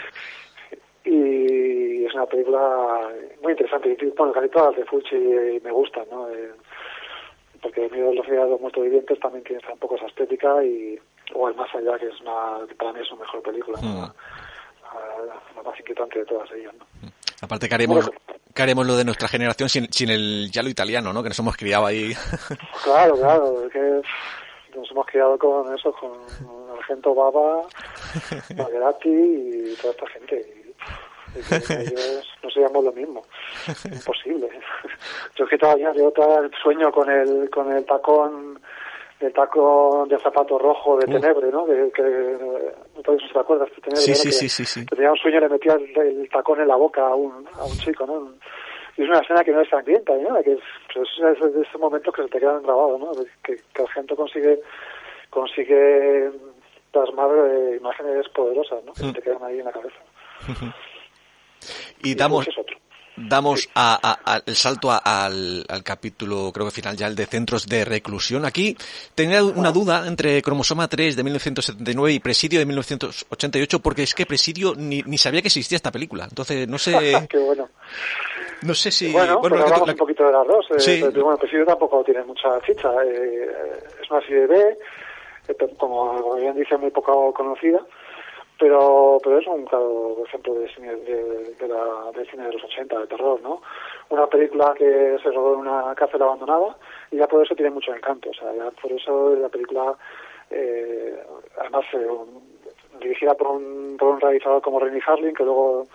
[1.04, 3.10] y es una película
[3.42, 5.16] muy interesante y bueno casi todas las de Fulci
[5.64, 6.52] me gustan no eh,
[7.60, 10.62] porque el miedo de los de los muertos vivientes también tiene un poco esa estética
[10.62, 10.96] y
[11.34, 14.00] o el más allá que es una para mí es una mejor película mm.
[15.56, 16.86] la, más inquietante de todas ellas ¿no?
[17.40, 18.08] Aparte que haremos,
[18.54, 21.38] que haremos lo de nuestra generación sin, sin el ya lo italiano no que nos
[21.38, 22.12] hemos criado ahí
[22.84, 24.02] claro claro que
[24.76, 26.12] nos hemos criado con eso con
[26.78, 27.62] Argento Baba
[29.04, 30.62] y toda esta gente
[31.34, 33.22] ellos no seríamos lo mismo.
[33.84, 34.48] Imposible.
[35.36, 38.60] Yo es que todavía todo el sueño con el, con el tacón
[39.22, 41.64] el tacón de zapato rojo de Tenebre, ¿no?
[41.64, 44.00] Que, que no sé si te acuerdas de Tenebre.
[44.00, 47.06] Sí, sí, sí, sí, tenía un sueño y le metía el, tacón en la boca
[47.06, 48.34] a un, a un chico, ¿no?
[48.96, 50.42] Y es una escena que no es sangrienta, ¿no?
[50.42, 50.60] Que es,
[50.92, 53.12] pues, es de esos momentos que se te quedan grabados, ¿no?
[53.42, 54.60] Que, que el gente consigue,
[55.30, 56.30] consigue
[56.92, 58.92] plasmar eh, imágenes poderosas, ¿no?
[58.92, 59.12] Que se mm.
[59.14, 59.98] te quedan ahí en la cabeza.
[62.02, 62.48] Y damos,
[63.28, 68.44] damos a, el salto al, capítulo, creo que final ya, el de centros de reclusión.
[68.44, 68.76] Aquí
[69.14, 74.26] tenía una duda entre Cromosoma 3 de 1979 y Presidio de 1988, porque es que
[74.26, 76.24] Presidio ni, ni sabía que existía esta película.
[76.24, 77.26] Entonces, no sé.
[77.28, 77.68] Qué bueno.
[78.62, 79.12] No sé si.
[79.12, 80.66] Bueno, bueno pues hablamos un poquito de las dos.
[80.70, 81.00] Eh, sí.
[81.02, 82.90] pero, bueno, Presidio tampoco tiene mucha ficha.
[83.04, 83.46] Eh,
[84.00, 84.78] es una serie B,
[85.48, 87.80] eh, como bien dice, muy poco conocida
[88.62, 93.06] pero pero es un claro ejemplo de cine de, la, cine de los 80 de
[93.08, 93.60] terror no
[94.08, 96.76] una película que se rodó en una cárcel abandonada
[97.10, 99.96] y ya por eso tiene mucho encanto o sea ya por eso la película
[100.48, 101.20] eh,
[101.58, 102.06] además eh,
[103.00, 105.88] dirigida por un, por un realizador como Renny Harlin que luego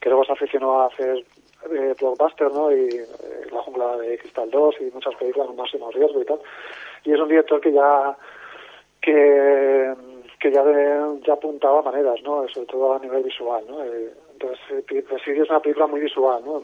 [0.00, 1.22] que luego se aficionó a hacer
[1.70, 2.88] eh, blockbuster no y
[3.52, 6.40] la jungla de cristal 2 y muchas películas con máximo riesgo y tal.
[7.04, 8.16] Y es un director que ya
[9.00, 9.94] que
[10.46, 10.62] que ya,
[11.26, 12.46] ya apuntaba maneras, ¿no?
[12.48, 13.82] Sobre todo a nivel visual, ¿no?
[13.82, 16.62] Eh, entonces, eh, Presidio es una película muy visual, ¿no?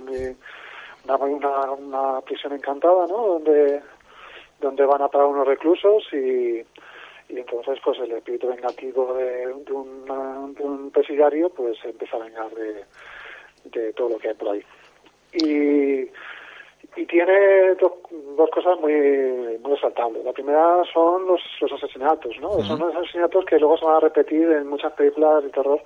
[1.04, 3.26] una, una, una, prisión encantada, ¿no?
[3.26, 3.82] Donde,
[4.60, 6.60] donde van a parar unos reclusos y,
[7.28, 12.50] y entonces, pues, el espíritu vengativo de, de, de un presidiario, pues, empieza a vengar
[12.50, 12.84] de,
[13.64, 14.62] de todo lo que hay por ahí.
[15.32, 16.08] Y
[16.96, 17.92] y tiene dos,
[18.36, 20.24] dos cosas muy muy resaltables.
[20.24, 22.60] La primera son los, los asesinatos, ¿no?
[22.62, 25.82] Son los asesinatos que luego se van a repetir en muchas películas de terror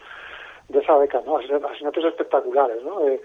[0.68, 1.36] de esa década, ¿no?
[1.36, 3.06] Asesinatos espectaculares, ¿no?
[3.06, 3.20] Eh,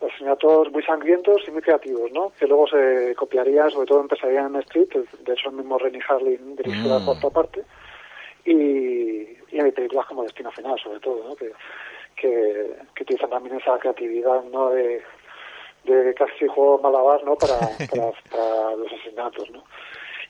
[0.00, 2.32] asesinatos muy sangrientos y muy creativos, ¿no?
[2.38, 4.88] Que luego se copiaría, sobre todo empezaría en Street,
[5.20, 7.64] de hecho el mismo Renny Harlin dirigió por otra parte,
[8.44, 11.34] y, y hay películas como Destino Final, sobre todo, ¿no?
[11.34, 11.50] Que,
[12.14, 14.70] que, que utilizan también esa creatividad, ¿no?
[14.70, 15.02] De,
[15.88, 17.34] de casi juego malabar ¿no?
[17.36, 19.50] para, para, los asesinatos.
[19.50, 19.64] ¿no?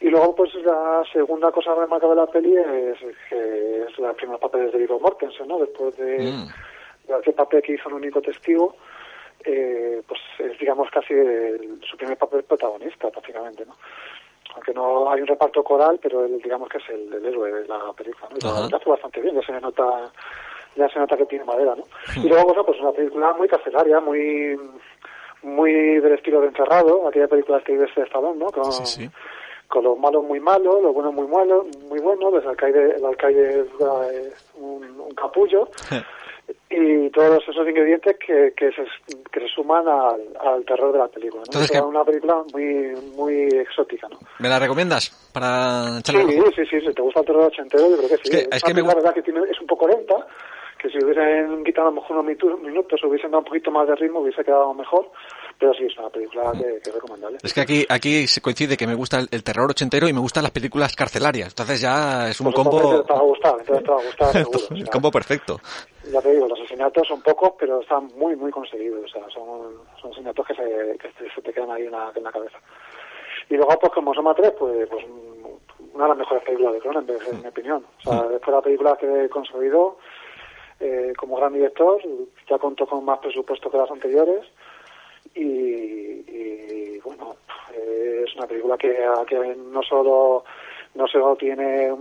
[0.01, 4.39] Y luego, pues la segunda cosa remarcable de la peli es que es la primera
[4.39, 5.59] papel de Viggo Mortensen, ¿no?
[5.59, 7.13] Después de, mm.
[7.19, 8.77] aquel papel que hizo el único testigo,
[9.45, 11.15] eh, pues es, digamos, casi
[11.83, 13.75] su primer papel protagonista, prácticamente, ¿no?
[14.55, 17.93] Aunque no hay un reparto coral, pero él, digamos que es el, héroe de la
[17.93, 18.37] película, ¿no?
[18.39, 20.13] Y lo hace bastante bien, ya se nota
[20.77, 21.83] ya se nota que tiene madera, ¿no?
[22.17, 22.25] Mm.
[22.25, 24.57] Y luego, bueno, pues una película muy carcelaria, muy
[25.43, 28.47] muy del estilo de Encerrado, aquella película que ves de Stallone, ¿no?
[28.47, 28.73] Con,
[29.69, 33.61] con los malos muy malos, los buenos muy malos, muy buenos, el alcaide, el alcaide
[33.61, 35.69] es un, capullo,
[36.71, 38.85] y todos esos ingredientes que, que, se,
[39.31, 41.43] que se suman al, al terror de la película.
[41.53, 41.61] ¿no?
[41.61, 44.19] es una película muy muy exótica, ¿no?
[44.39, 47.97] ¿Me la recomiendas para echarle sí, sí, sí, si te gusta el terror ochentero, yo
[47.97, 48.23] creo que sí.
[48.25, 48.83] Es que, es que me...
[48.83, 50.15] La verdad que tiene, es un poco lenta,
[50.79, 53.97] que si hubiesen quitado a lo mejor unos minutos, hubiesen dado un poquito más de
[53.97, 55.11] ritmo, hubiese quedado mejor,
[55.59, 57.39] pero sí, es una película que, es recomendable.
[57.43, 60.45] Es que aquí, aquí se coincide que me gusta el, terror ochentero y me gustan
[60.45, 61.49] las películas carcelarias.
[61.49, 63.03] Entonces ya es un pues combo...
[63.03, 64.59] Te va a gustar, entonces te va a gustar seguro.
[64.71, 65.61] el combo perfecto.
[66.13, 69.05] Ya te digo, los asesinatos son pocos, pero están muy, muy conseguidos.
[69.05, 72.23] O sea, son, son asesinatos que se, que se te quedan ahí en la, en
[72.23, 72.59] la cabeza.
[73.51, 75.05] Y luego, pues como Soma 3, pues, pues
[75.95, 77.85] una de las mejores películas de Cronenberg, en mi opinión.
[77.99, 78.29] O sea, mm.
[78.29, 79.99] después de la película que he conseguido
[80.81, 82.01] eh, como gran director,
[82.49, 84.47] ya contó con más presupuesto que las anteriores
[85.35, 87.37] y, bueno,
[87.75, 90.45] eh, es una película que, que no solo
[90.95, 91.95] no solo tiene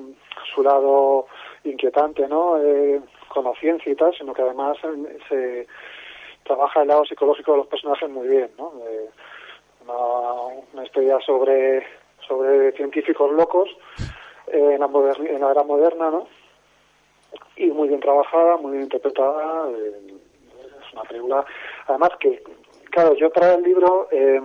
[0.54, 1.28] su lado
[1.64, 2.58] inquietante, ¿no?
[2.62, 4.78] Eh, con la ciencia y tal, sino que además
[5.28, 5.68] se
[6.44, 8.74] trabaja el lado psicológico de los personajes muy bien, ¿no?
[10.74, 11.86] una, historia sobre
[12.28, 13.70] sobre científicos locos
[14.48, 16.28] en, la en la era moderna, ¿no?
[17.58, 19.70] Y muy bien trabajada, muy bien interpretada.
[19.72, 21.46] es una película,
[21.88, 22.42] además que
[22.98, 24.42] claro, yo para el libro eh,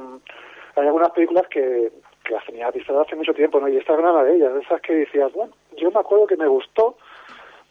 [0.76, 1.90] hay algunas películas que,
[2.30, 3.68] las tenía vistas hace mucho tiempo, ¿no?
[3.68, 6.36] Y esta es una de ellas, de esas que decías, bueno, yo me acuerdo que
[6.36, 6.96] me gustó,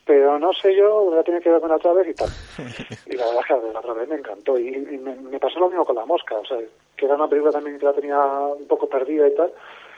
[0.06, 2.30] pero no sé yo, voy a tener que ver con otra vez y tal.
[3.06, 4.60] Y la verdad es que la otra vez me encantó.
[4.60, 6.58] Y, me, pasó lo mismo con La Mosca, o sea,
[6.98, 9.54] que era una película también que la tenía un poco perdida y tal,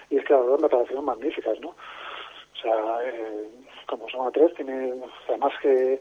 [0.10, 1.70] y es que las dos me parecieron magníficas, ¿no?
[1.70, 3.48] O sea, eh,
[3.86, 4.94] como son tres, tiene,
[5.28, 6.00] además que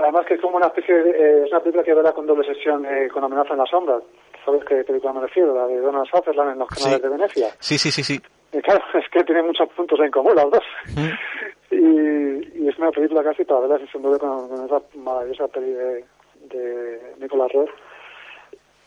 [0.00, 2.46] además que es como una especie de, eh, es una película que verá con doble
[2.46, 4.00] sesión eh, con amenaza en la sombra.
[4.44, 5.54] ¿sabes qué película me refiero?
[5.54, 7.48] la de Donald Sutherland en los canales de Venecia.
[7.60, 8.18] Sí, sí, sí, sí.
[8.52, 10.64] Y claro, es que tiene muchos puntos en común las dos.
[10.96, 11.74] Mm.
[11.74, 15.72] y, y, es una película casi para verla sin duda con, con esa maravillosa peli
[15.72, 16.04] de,
[16.48, 17.70] de Nicolas Roth.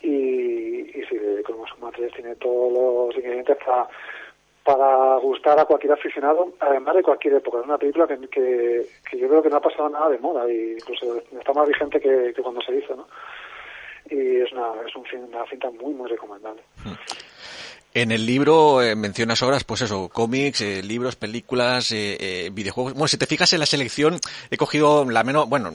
[0.00, 1.16] Y, y sí,
[1.46, 3.88] como su matriz tiene todos los ingredientes para
[4.64, 7.58] para gustar a cualquier aficionado, además de cualquier época.
[7.58, 10.74] Es una película que, que, yo creo que no ha pasado nada de moda y
[10.74, 13.06] incluso está más vigente que, cuando se hizo, ¿no?
[14.10, 16.62] Y es una, es un, una cinta muy, muy recomendable.
[16.84, 16.92] Hmm.
[17.94, 22.94] En el libro eh, mencionas obras, pues eso, cómics, eh, libros, películas, eh, videojuegos.
[22.94, 24.18] Bueno, si te fijas en la selección,
[24.50, 25.70] he cogido la menos, bueno,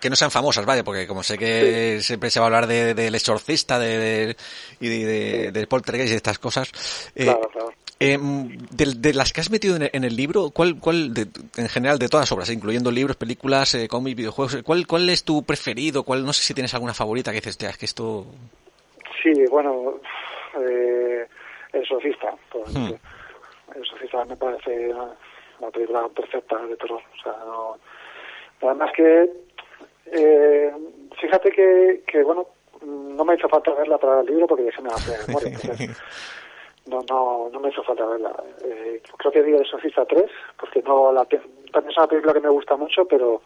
[0.00, 2.96] que no sean famosas, vaya, porque como sé que siempre se va a hablar del
[2.96, 4.34] de, exorcista de,
[4.80, 6.72] y de, de, poltergeist y de estas cosas.
[7.14, 7.72] claro, claro.
[7.98, 11.12] De, las que has metido en el, libro, ¿cuál, cuál
[11.58, 15.42] en general de todas las obras, incluyendo libros, películas, cómics, videojuegos, ¿cuál, cuál es tu
[15.42, 16.02] preferido?
[16.02, 18.24] ¿Cuál, no sé si tienes alguna favorita que dices, es que esto...
[19.22, 20.00] Sí, bueno,
[20.58, 21.26] eh,
[21.72, 22.92] El Sofista, hmm.
[23.76, 27.00] El Sofista me parece una, película perfecta de terror.
[27.00, 27.76] O sea, no,
[28.62, 29.30] además que,
[30.06, 30.72] eh,
[31.20, 32.46] fíjate que, que, bueno,
[32.82, 35.58] no me hizo falta verla para el libro porque ya se me hace memoria.
[36.86, 38.32] no, no, no me hizo falta verla.
[38.64, 40.24] Eh, creo que vi El Sofista 3,
[40.58, 43.42] porque no la, también es una película que me gusta mucho, pero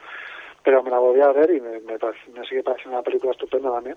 [0.65, 3.71] pero me la volví a ver y me, me, me sigue pareciendo una película estupenda
[3.71, 3.97] también.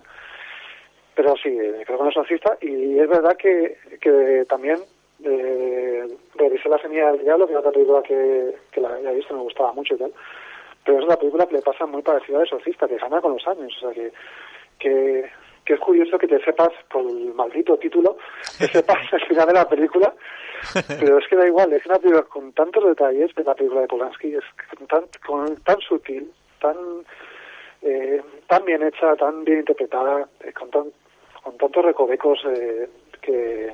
[1.18, 4.78] Pero sí, me quedo con el exorcista y es verdad que, que también
[5.24, 6.06] eh,
[6.36, 9.42] revisé La Semilla del Diablo, que es otra película que, que la había visto, me
[9.42, 10.12] gustaba mucho y tal.
[10.84, 13.44] Pero es una película que le pasa muy parecida al exorcista, que gana con los
[13.48, 13.76] años.
[13.78, 14.12] O sea, que,
[14.78, 15.28] que,
[15.64, 18.16] que es curioso que te sepas, por el maldito título,
[18.56, 20.14] que sepas el final de la película.
[21.00, 23.88] Pero es que da igual, es una película con tantos detalles de la película de
[23.88, 24.44] Polanski, es
[24.86, 26.76] tan, con, tan sutil, tan
[27.82, 30.84] eh, tan bien hecha, tan bien interpretada, eh, con, tan,
[31.48, 32.88] con tantos recovecos eh,
[33.22, 33.72] que,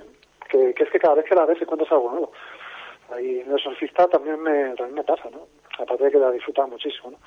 [0.48, 2.32] que, es que cada vez que la ves encuentras algo nuevo.
[3.20, 5.46] Y en el surfista también me, también me pasa, ¿no?
[5.78, 7.18] Aparte de que la disfruta muchísimo, ¿no?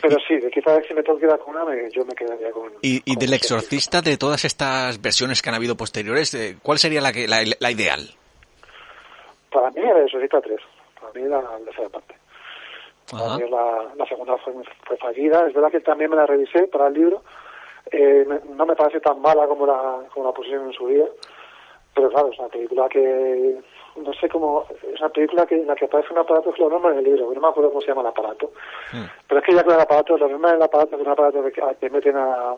[0.00, 2.70] Pero sí, de quizás si me tengo que quedar con una, yo me quedaría con...
[2.82, 7.00] ¿Y, y del exorcista, de todas estas versiones que han habido posteriores, eh, cuál sería
[7.00, 8.08] la, que, la, la ideal?
[9.50, 10.60] Para mí el exorcista 3,
[11.00, 12.14] para mí la, la tercera parte.
[13.10, 14.54] Para mí la, la segunda fue,
[14.86, 17.22] fue fallida, es verdad que también me la revisé para el libro,
[17.92, 18.26] eh,
[18.56, 21.04] no me parece tan mala como la, como la pusieron en su día,
[21.94, 23.60] pero claro, es una película que,
[23.96, 26.70] no sé cómo, es una película que, en la que aparece un aparato que lo
[26.70, 28.50] nombra en el libro, no me acuerdo cómo se llama el aparato,
[28.92, 29.04] hmm.
[29.28, 31.62] pero es que ya con el aparato, lo mismo el aparato que un aparato que,
[31.78, 32.56] que meten a,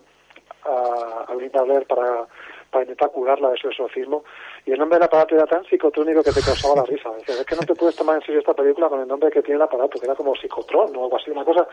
[0.65, 2.27] a, a Linda Blair para,
[2.71, 4.23] para intentar curarla de su exorcismo,
[4.67, 7.11] y el nombre del aparato era tan psicotrónico que te causaba la risa.
[7.27, 9.57] es que no te puedes tomar en serio esta película con el nombre que tiene
[9.57, 11.67] el aparato, que era como psicotrón o algo así, una cosa,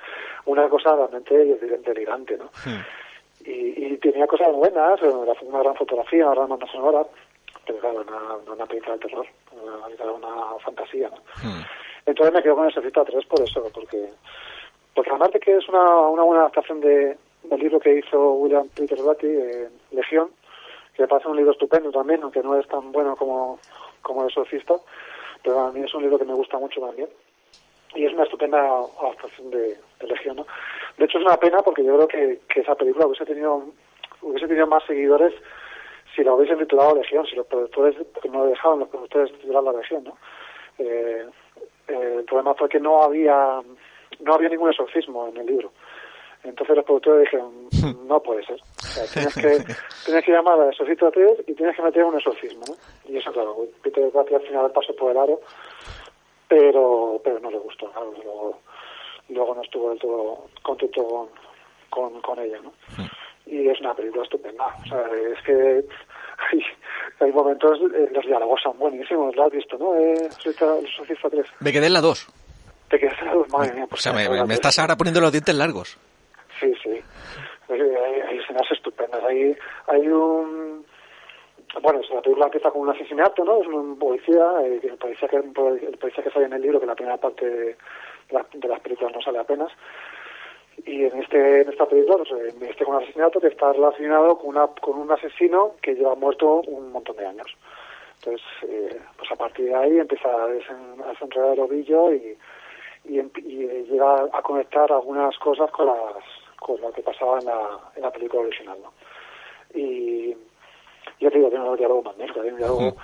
[0.45, 2.45] una cosa realmente delirante, ¿no?
[2.66, 2.82] Hmm
[3.46, 7.06] y, tenía cosas buenas, una gran fotografía, una gran banda sonora,
[7.66, 11.10] pero claro, una, una película de terror, una, una fantasía.
[11.44, 11.62] Hmm.
[12.06, 14.10] Entonces me quedo con el Sofista 3 por eso, porque,
[14.96, 18.68] porque además de que es una, una buena adaptación de, del libro que hizo William
[18.70, 20.30] Peter Blatty, eh, Legión,
[20.96, 23.60] que me parece un libro estupendo también, aunque no es tan bueno como,
[24.02, 24.76] como El Sofista,
[25.44, 27.08] pero a mí es un libro que me gusta mucho también
[27.96, 30.46] y es una estupenda adaptación de, de Legión, ¿no?
[30.98, 33.66] De hecho, es una pena porque yo creo que, que esa película hubiese tenido
[34.22, 35.34] hubiese tenido más seguidores
[36.16, 37.96] si lo hubiesen titulado Legión, si los productores
[38.30, 40.18] no dejaban los productores titular la Legión, ¿no?
[40.78, 41.26] Eh,
[41.88, 43.62] eh, el problema fue que no había
[44.20, 45.72] no había ningún exorcismo en el libro.
[46.44, 47.70] Entonces los productores dijeron,
[48.08, 48.60] no puede ser.
[48.62, 49.74] O sea, tienes que,
[50.06, 52.76] tienes que llamar al exorcista 3 y tienes que meter un exorcismo, ¿no?
[53.12, 55.39] Y eso, claro, Peter Gaty al final pasó por el aro,
[56.52, 58.60] pero, pero no le gustó, claro, luego,
[59.30, 61.30] luego no estuvo del todo contento con,
[61.89, 62.74] con, con ella, ¿no?
[63.45, 64.66] Y es una película estupenda.
[64.66, 65.54] O sea, es que
[66.52, 66.62] hay,
[67.22, 69.95] hay momentos, eh, los diálogos son buenísimos, lo has visto, ¿no?
[69.95, 71.45] Eh, Exorcista 3.
[71.62, 72.28] Me quedé en la 2.
[72.89, 73.88] Te quedas en la 2, madre mía.
[73.89, 75.97] O sea, me, me estás ahora poniendo los dientes largos.
[76.60, 76.99] Sí, sí.
[77.70, 79.24] Hay, hay escenas estupendas.
[79.24, 79.56] Hay,
[79.88, 80.81] hay un...
[81.80, 83.62] Bueno, la película empieza con un asesinato, ¿no?
[83.62, 85.52] Es un policía, eh, policía que, el
[85.98, 87.78] policía que sale en el libro, que la primera parte de,
[88.30, 89.72] la, de las películas no sale apenas.
[90.86, 94.50] Y en este en esta película, pues, este con un asesinato que está relacionado con,
[94.50, 97.56] una, con un asesino que lleva muerto un montón de años.
[98.20, 102.38] Entonces, eh, pues a partir de ahí empieza a, desen, a desenredar el ovillo y,
[103.06, 106.24] y, y, llega a conectar algunas cosas con las
[106.60, 108.94] con lo que pasaba en la, en la película original, ¿no?
[109.74, 110.36] Y
[111.22, 112.96] yo te digo, tiene un diálogo magnífico, hay un diálogo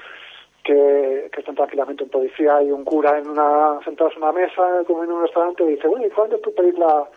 [0.63, 4.83] que, que están tranquilamente un policía y un cura en una, sentados en una mesa,
[4.85, 7.07] como en un restaurante, y dice, bueno, ¿y cuál es tu película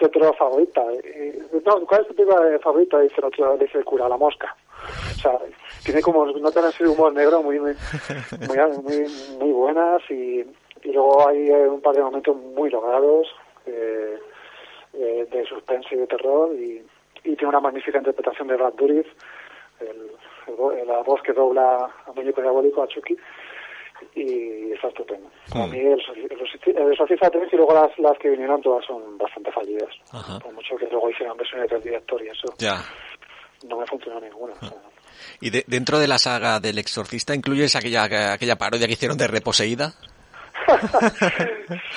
[0.00, 0.82] de terror favorita?
[0.92, 3.00] Y, no, ¿cuál es tu película favorita?
[3.00, 4.56] Dice el otro, dice el cura, La Mosca.
[5.10, 5.38] O sea,
[5.84, 7.76] tiene como notan ese humor negro muy muy,
[9.40, 10.44] muy, buenas y,
[10.82, 13.28] y luego hay un par de momentos muy logrados.
[13.66, 14.18] Eh,
[14.94, 16.82] eh, de suspense y de terror y,
[17.22, 19.06] y, tiene una magnífica interpretación de Brad Dourif,
[19.80, 20.10] el,
[20.86, 23.16] la voz que dobla a Muñeco Diabólico, a Chucky,
[24.14, 25.28] y está estupendo.
[25.54, 25.60] Mm.
[25.60, 29.50] A mí el, el, Exorcista 3 y luego las, las que vinieron todas son bastante
[29.52, 30.38] fallidas, Ajá.
[30.38, 32.54] por mucho que luego hicieron versiones del director y eso.
[32.58, 32.82] Ya.
[33.68, 34.54] No me funcionó ninguna.
[34.60, 34.66] Ah.
[34.66, 34.78] O sea,
[35.40, 39.26] ¿Y de, dentro de la saga del Exorcista incluyes aquella, aquella parodia que hicieron de
[39.26, 39.92] Reposeída?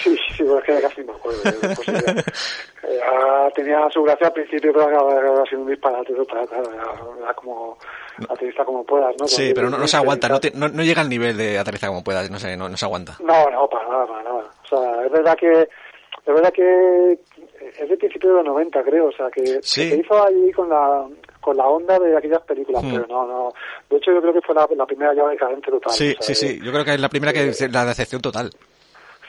[0.03, 1.41] Sí, sí, bueno, es que casi me acuerdo.
[2.83, 6.47] Eh, ah, tenía su gracia al principio, pero acaba sido un disparate total.
[7.21, 7.77] Era como
[8.27, 9.27] aterriza como puedas, ¿no?
[9.27, 11.87] Sí, pero no, no se aguanta, no, te, no, no, llega al nivel de aterriza
[11.87, 13.17] como puedas, no sé, no, no se aguanta.
[13.23, 14.49] No, no, para nada, para nada.
[14.63, 17.19] O sea, es verdad que es verdad que
[17.79, 19.89] es de principio de los 90, creo, o sea, que, sí.
[19.89, 21.07] que se hizo ahí con la
[21.39, 22.91] con la onda de aquellas películas, Hmm.
[22.93, 23.53] pero no, no.
[23.89, 25.91] De hecho, yo creo que fue la, la primera ya decadente total.
[25.91, 28.21] Sí, o sea, sí, sí, yo creo que es la primera que es la decepción
[28.21, 28.51] total.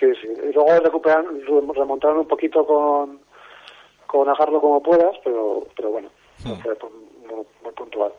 [0.03, 0.27] Sí, sí.
[0.49, 3.21] Y luego recuperan, remontaron un poquito con,
[4.09, 6.09] con Agarlo como puedas, pero, pero bueno,
[6.45, 6.61] Hmm.
[6.61, 6.75] fue
[7.29, 8.13] muy, muy puntual.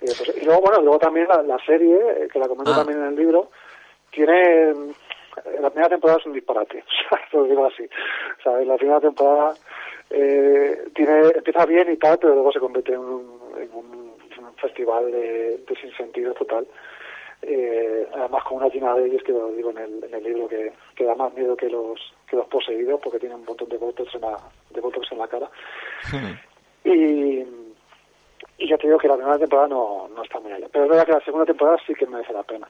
[0.00, 2.76] Y, pues, y luego, bueno, luego también la, la serie, eh, que la comento Ah.
[2.76, 3.50] también en el libro,
[4.10, 4.90] tiene, mm,
[5.60, 6.82] la primera temporada es un disparate,
[7.32, 7.84] lo digo así.
[7.84, 9.52] O sea, en la primera temporada
[10.08, 14.44] eh, tiene, empieza bien y tal, pero luego se convierte en un, en un, en
[14.46, 16.66] un festival de, de sinsentido total.
[17.48, 20.48] Eh, además con una llena de ellos que lo digo en el, en el libro
[20.48, 23.76] que, que da más miedo que los que los poseídos porque tienen un montón de
[23.76, 24.36] botox en la,
[24.70, 25.48] de botox en la cara.
[26.82, 27.46] Y,
[28.58, 30.90] y ya te digo que la primera temporada no, no está muy allá pero es
[30.90, 32.68] verdad que la segunda temporada sí que merece la pena.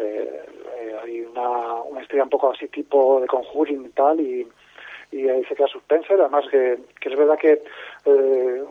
[0.00, 0.42] Eh,
[0.80, 4.48] eh, hay una, una historia un poco así tipo de conjuring y tal y,
[5.12, 7.62] y ahí se queda suspense además que, que es verdad que
[8.06, 8.64] eh,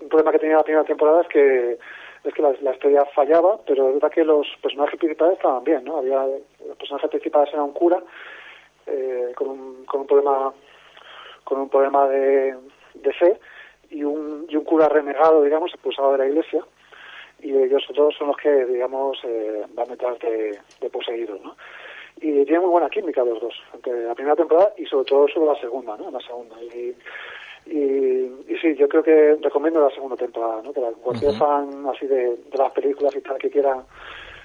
[0.00, 1.78] un problema que tenía la primera temporada es que
[2.24, 5.84] es que la, la historia fallaba, pero es verdad que los personajes principales estaban bien,
[5.84, 5.98] ¿no?
[5.98, 6.26] Había
[6.66, 8.02] los personajes principales era un cura
[8.86, 10.52] eh, con un con un problema
[11.44, 12.56] con un problema de,
[12.94, 13.38] de fe
[13.90, 16.64] y un y un cura renegado, digamos, expulsado de la iglesia
[17.40, 21.56] y ellos dos son los que, digamos, eh, van detrás de, de poseídos, ¿no?
[22.16, 25.52] Y tienen muy buena química los dos, entre la primera temporada y sobre todo sobre
[25.52, 26.10] la segunda, ¿no?
[26.10, 26.56] La segunda.
[26.62, 26.94] Y,
[27.70, 30.72] y, y sí, yo creo que recomiendo la segunda temporada, ¿no?
[30.72, 33.76] Que cualquier fan así de, de las películas y tal que quiera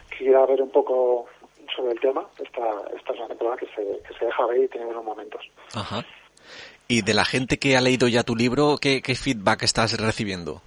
[0.10, 1.26] que quiera ver un poco
[1.76, 2.62] sobre el tema, esta,
[2.96, 5.42] esta es una temporada que se, que se deja ver y tiene buenos momentos.
[5.74, 6.06] Ajá.
[6.88, 10.62] Y de la gente que ha leído ya tu libro, ¿qué, qué feedback estás recibiendo?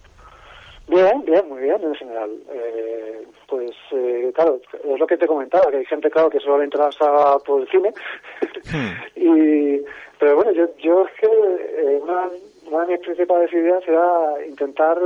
[0.88, 2.30] Bien, bien, muy bien en general.
[2.52, 6.58] Eh, pues eh, claro, es lo que te comentaba, que hay gente, claro, que solo
[6.58, 7.92] le interesa por el cine.
[9.16, 9.82] y
[10.18, 12.28] Pero bueno, yo, yo es que eh, una,
[12.70, 14.98] una de mis principales ideas era intentar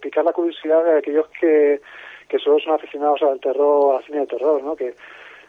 [0.00, 1.80] picar la curiosidad de aquellos que,
[2.28, 4.76] que solo son aficionados al terror, al cine de terror, ¿no?
[4.76, 4.94] Que,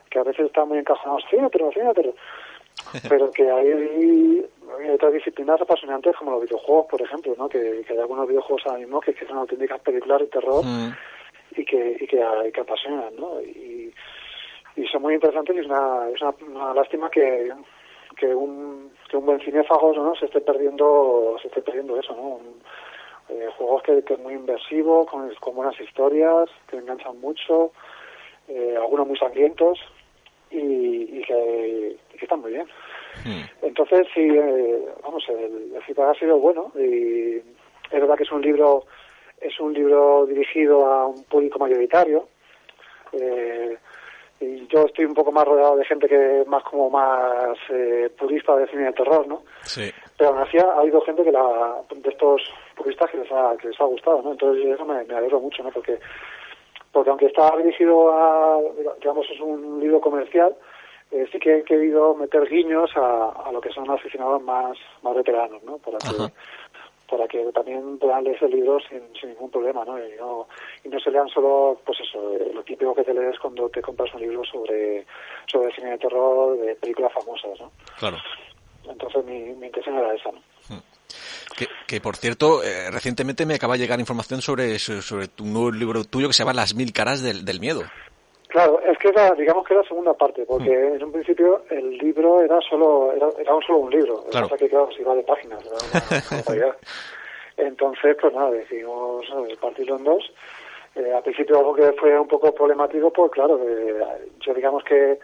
[0.09, 2.13] que a veces están muy encajonados, cine, pero cine, pero
[3.09, 4.45] pero que hay,
[4.79, 7.47] hay otras disciplinas apasionantes como los videojuegos, por ejemplo, ¿no?
[7.49, 10.91] Que, que hay algunos videojuegos ahora mismo que, que son auténticas películas de terror Mm.
[11.57, 12.17] y que y que,
[12.47, 13.41] y que apasionan, ¿no?
[13.41, 13.93] Y,
[14.75, 17.51] y son muy interesantes y es una, es una, una lástima que,
[18.15, 20.13] que un que un buen cinéfago ¿no?
[20.15, 22.21] se esté perdiendo se esté perdiendo eso, ¿no?
[22.21, 22.57] Un,
[23.29, 27.73] Eh, juegos que, que es muy inversivo, con, con buenas historias, que enganchan mucho,
[28.47, 29.77] eh, algunos muy sangrientos
[30.51, 32.67] y, y, que, que están muy bien.
[33.25, 33.43] Hmm.
[33.61, 38.31] Entonces, sí, eh, vamos, el, el feedback ha sido bueno y es verdad que es
[38.31, 38.85] un libro
[39.41, 42.27] es un libro dirigido a un público mayoritario.
[43.13, 43.77] Eh,
[44.39, 48.09] y yo estoy un poco más rodeado de gente que es más como más eh,
[48.17, 49.41] purista de cine de terror, ¿no?
[49.63, 49.91] Sí.
[50.15, 52.41] Pero aún así ha habido gente que la, de estos
[52.75, 54.31] puristas que les ha, que les ha gustado, ¿no?
[54.33, 55.71] Entonces eso me, me alegro mucho, ¿no?
[55.71, 55.97] Porque,
[56.91, 58.59] porque aunque está dirigido a,
[58.99, 60.55] digamos, es un libro comercial,
[61.11, 65.15] eh, sí que he querido meter guiños a, a lo que son aficionados más, más
[65.15, 65.77] veteranos, ¿no?
[65.77, 66.31] Para que, Ajá.
[67.09, 69.97] para que también puedan leer ese libro sin, sin ningún problema, ¿no?
[69.97, 70.47] Y, no
[70.83, 73.81] y no se lean solo, pues eso, eh, lo típico que te lees cuando te
[73.81, 75.05] compras un libro sobre,
[75.45, 77.71] sobre cine de terror, de películas famosas, ¿no?
[77.99, 78.17] Claro.
[78.89, 80.39] Entonces mi, mi intención era esa, ¿no?
[81.57, 85.43] Que, que, por cierto, eh, recientemente me acaba de llegar información sobre, sobre, sobre tu
[85.43, 87.81] nuevo libro tuyo que se llama Las mil caras del, del miedo.
[88.49, 90.95] Claro, es que era, digamos que era la segunda parte, porque Mm.
[90.95, 94.47] en un principio el libro era solo, era, era un solo un libro, Claro.
[94.49, 95.75] que claro, se iba de páginas, era
[96.47, 96.75] una.
[97.57, 100.23] Entonces, pues nada, decidimos eh, partirlo en dos.
[100.95, 103.95] Eh, al principio algo que fue un poco problemático, pues claro, eh,
[104.41, 105.19] yo digamos que,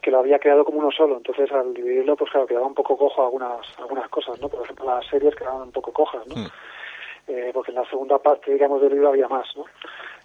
[0.00, 2.96] que lo había creado como uno solo, entonces al dividirlo, pues claro, quedaba un poco
[2.96, 4.48] cojo algunas, algunas cosas, ¿no?
[4.48, 6.36] Por ejemplo, las series quedaban un poco cojas, ¿no?
[6.36, 6.46] Mm.
[7.28, 9.64] eh, porque en la segunda parte, digamos, del libro había más, ¿no?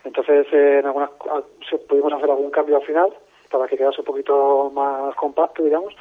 [0.03, 1.41] Entonces, eh, en algunas ah,
[1.87, 3.13] pudimos hacer algún cambio al final
[3.49, 5.95] para que quedase un poquito más compacto, digamos,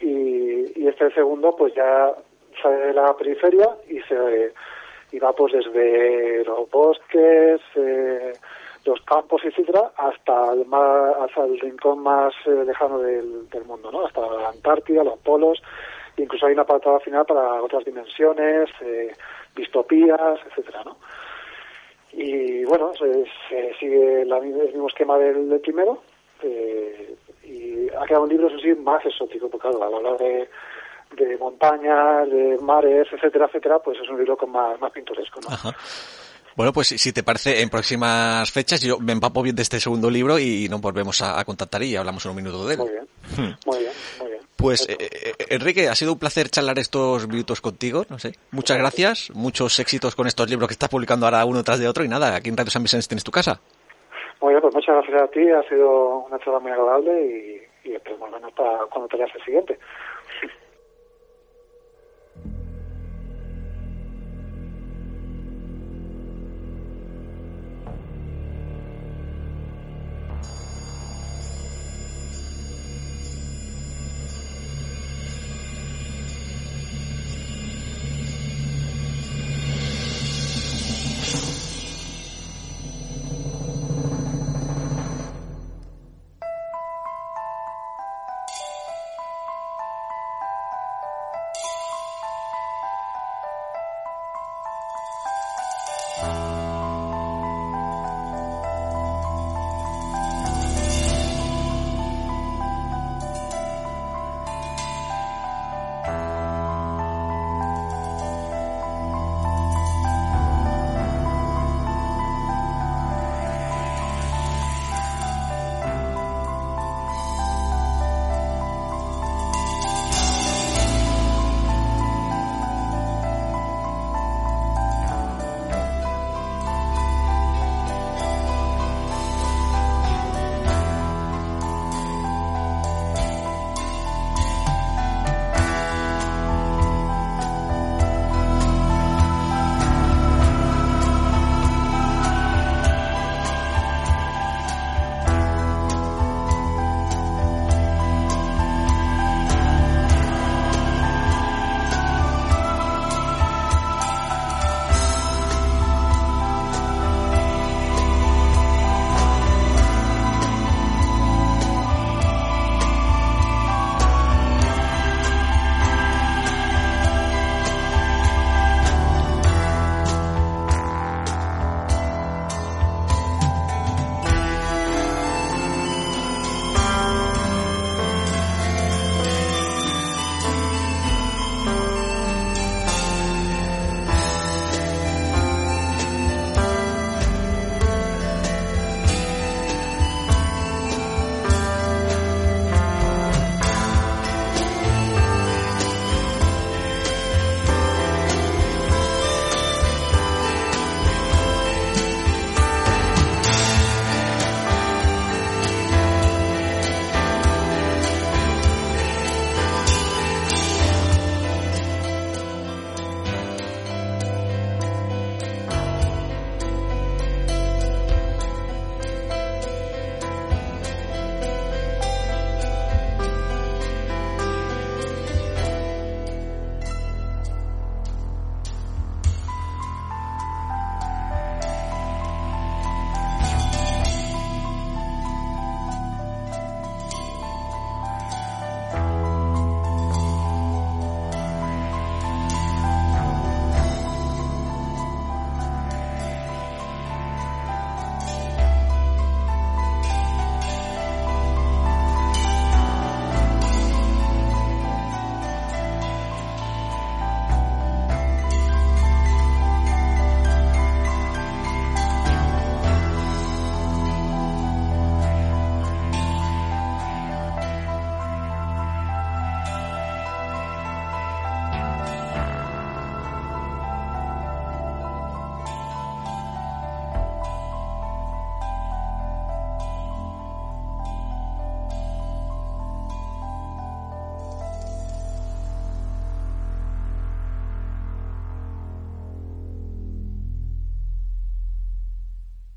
[0.00, 2.12] y, y este segundo, pues ya
[2.62, 4.52] sale de la periferia y se
[5.14, 8.32] y va pues desde los bosques, eh,
[8.84, 13.90] los campos, etcétera, hasta el mar, hasta el rincón más eh, lejano del, del mundo,
[13.90, 14.06] ¿no?
[14.06, 15.62] Hasta la Antártida, los polos,
[16.16, 19.12] incluso hay una apartado final para otras dimensiones, eh,
[19.56, 20.96] distopías, etcétera, ¿no?
[22.12, 26.02] Y bueno, se, se sigue la, el mismo esquema del, primero
[26.42, 30.48] eh, y ha quedado un libro, sí, más exótico, porque claro, al hablar de,
[31.16, 35.48] de montañas, de mares, etcétera, etcétera, pues es un libro con más, más pintoresco, ¿no?
[36.56, 40.08] Bueno, pues si- te parece, en próximas fechas yo me empapo bien de este segundo
[40.10, 42.80] libro y nos volvemos a, a contactar y hablamos en un minuto de él.
[42.80, 43.54] Muy bien, Hmm.
[43.66, 44.40] muy bien, muy bien.
[44.56, 45.16] Pues, Perfecto.
[45.16, 48.34] eh, eh, Enrique, ha sido un placer charlar estos minutos contigo, no sé.
[48.52, 52.04] Muchas gracias, muchos éxitos con estos libros que estás publicando ahora uno tras de otro
[52.04, 53.60] y nada, aquí en Radio San Vicente tienes tu casa.
[54.40, 57.94] Muy bien, pues muchas gracias a ti, ha sido una charla muy agradable y, y
[57.94, 59.78] esperemos vernos para cuando te el siguiente.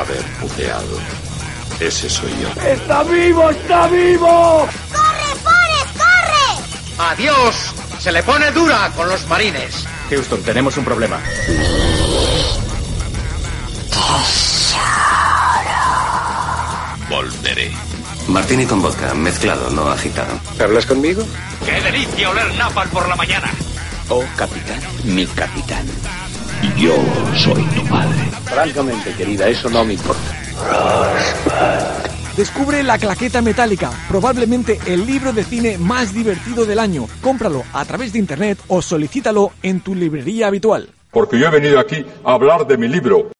[0.00, 0.98] haber puteado.
[1.80, 2.62] Ese soy yo.
[2.62, 3.50] ¡Está vivo!
[3.50, 4.68] ¡Está vivo!
[4.92, 7.10] ¡Corre, Forrest, corre!
[7.10, 7.54] ¡Adiós!
[7.98, 9.86] Se le pone dura con los marines.
[10.08, 11.18] Houston, tenemos un problema.
[17.08, 17.70] Volveré.
[18.28, 20.38] Martini con vodka, mezclado, no agitado.
[20.60, 21.24] ¿Hablas conmigo?
[21.64, 23.50] ¡Qué delicia oler napal por la mañana!
[24.08, 25.86] Oh, capitán, mi capitán.
[26.74, 26.94] Yo
[27.34, 28.18] soy tu padre.
[28.44, 30.32] Francamente, querida, eso no me importa.
[32.36, 37.06] Descubre La Claqueta Metálica, probablemente el libro de cine más divertido del año.
[37.22, 40.88] Cómpralo a través de internet o solicítalo en tu librería habitual.
[41.10, 43.30] Porque yo he venido aquí a hablar de mi libro.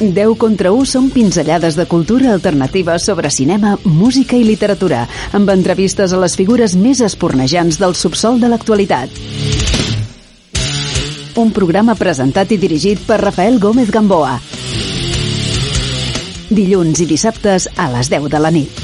[0.00, 6.12] 10 contra 1 són pinzellades de cultura alternativa sobre cinema, música i literatura, amb entrevistes
[6.12, 9.83] a les figures més espornejants del subsol de l'actualitat.
[11.34, 14.36] Un programa presentat i dirigit per Rafael Gómez Gamboa.
[16.54, 18.83] Dilluns i dissabtes a les 10 de la nit.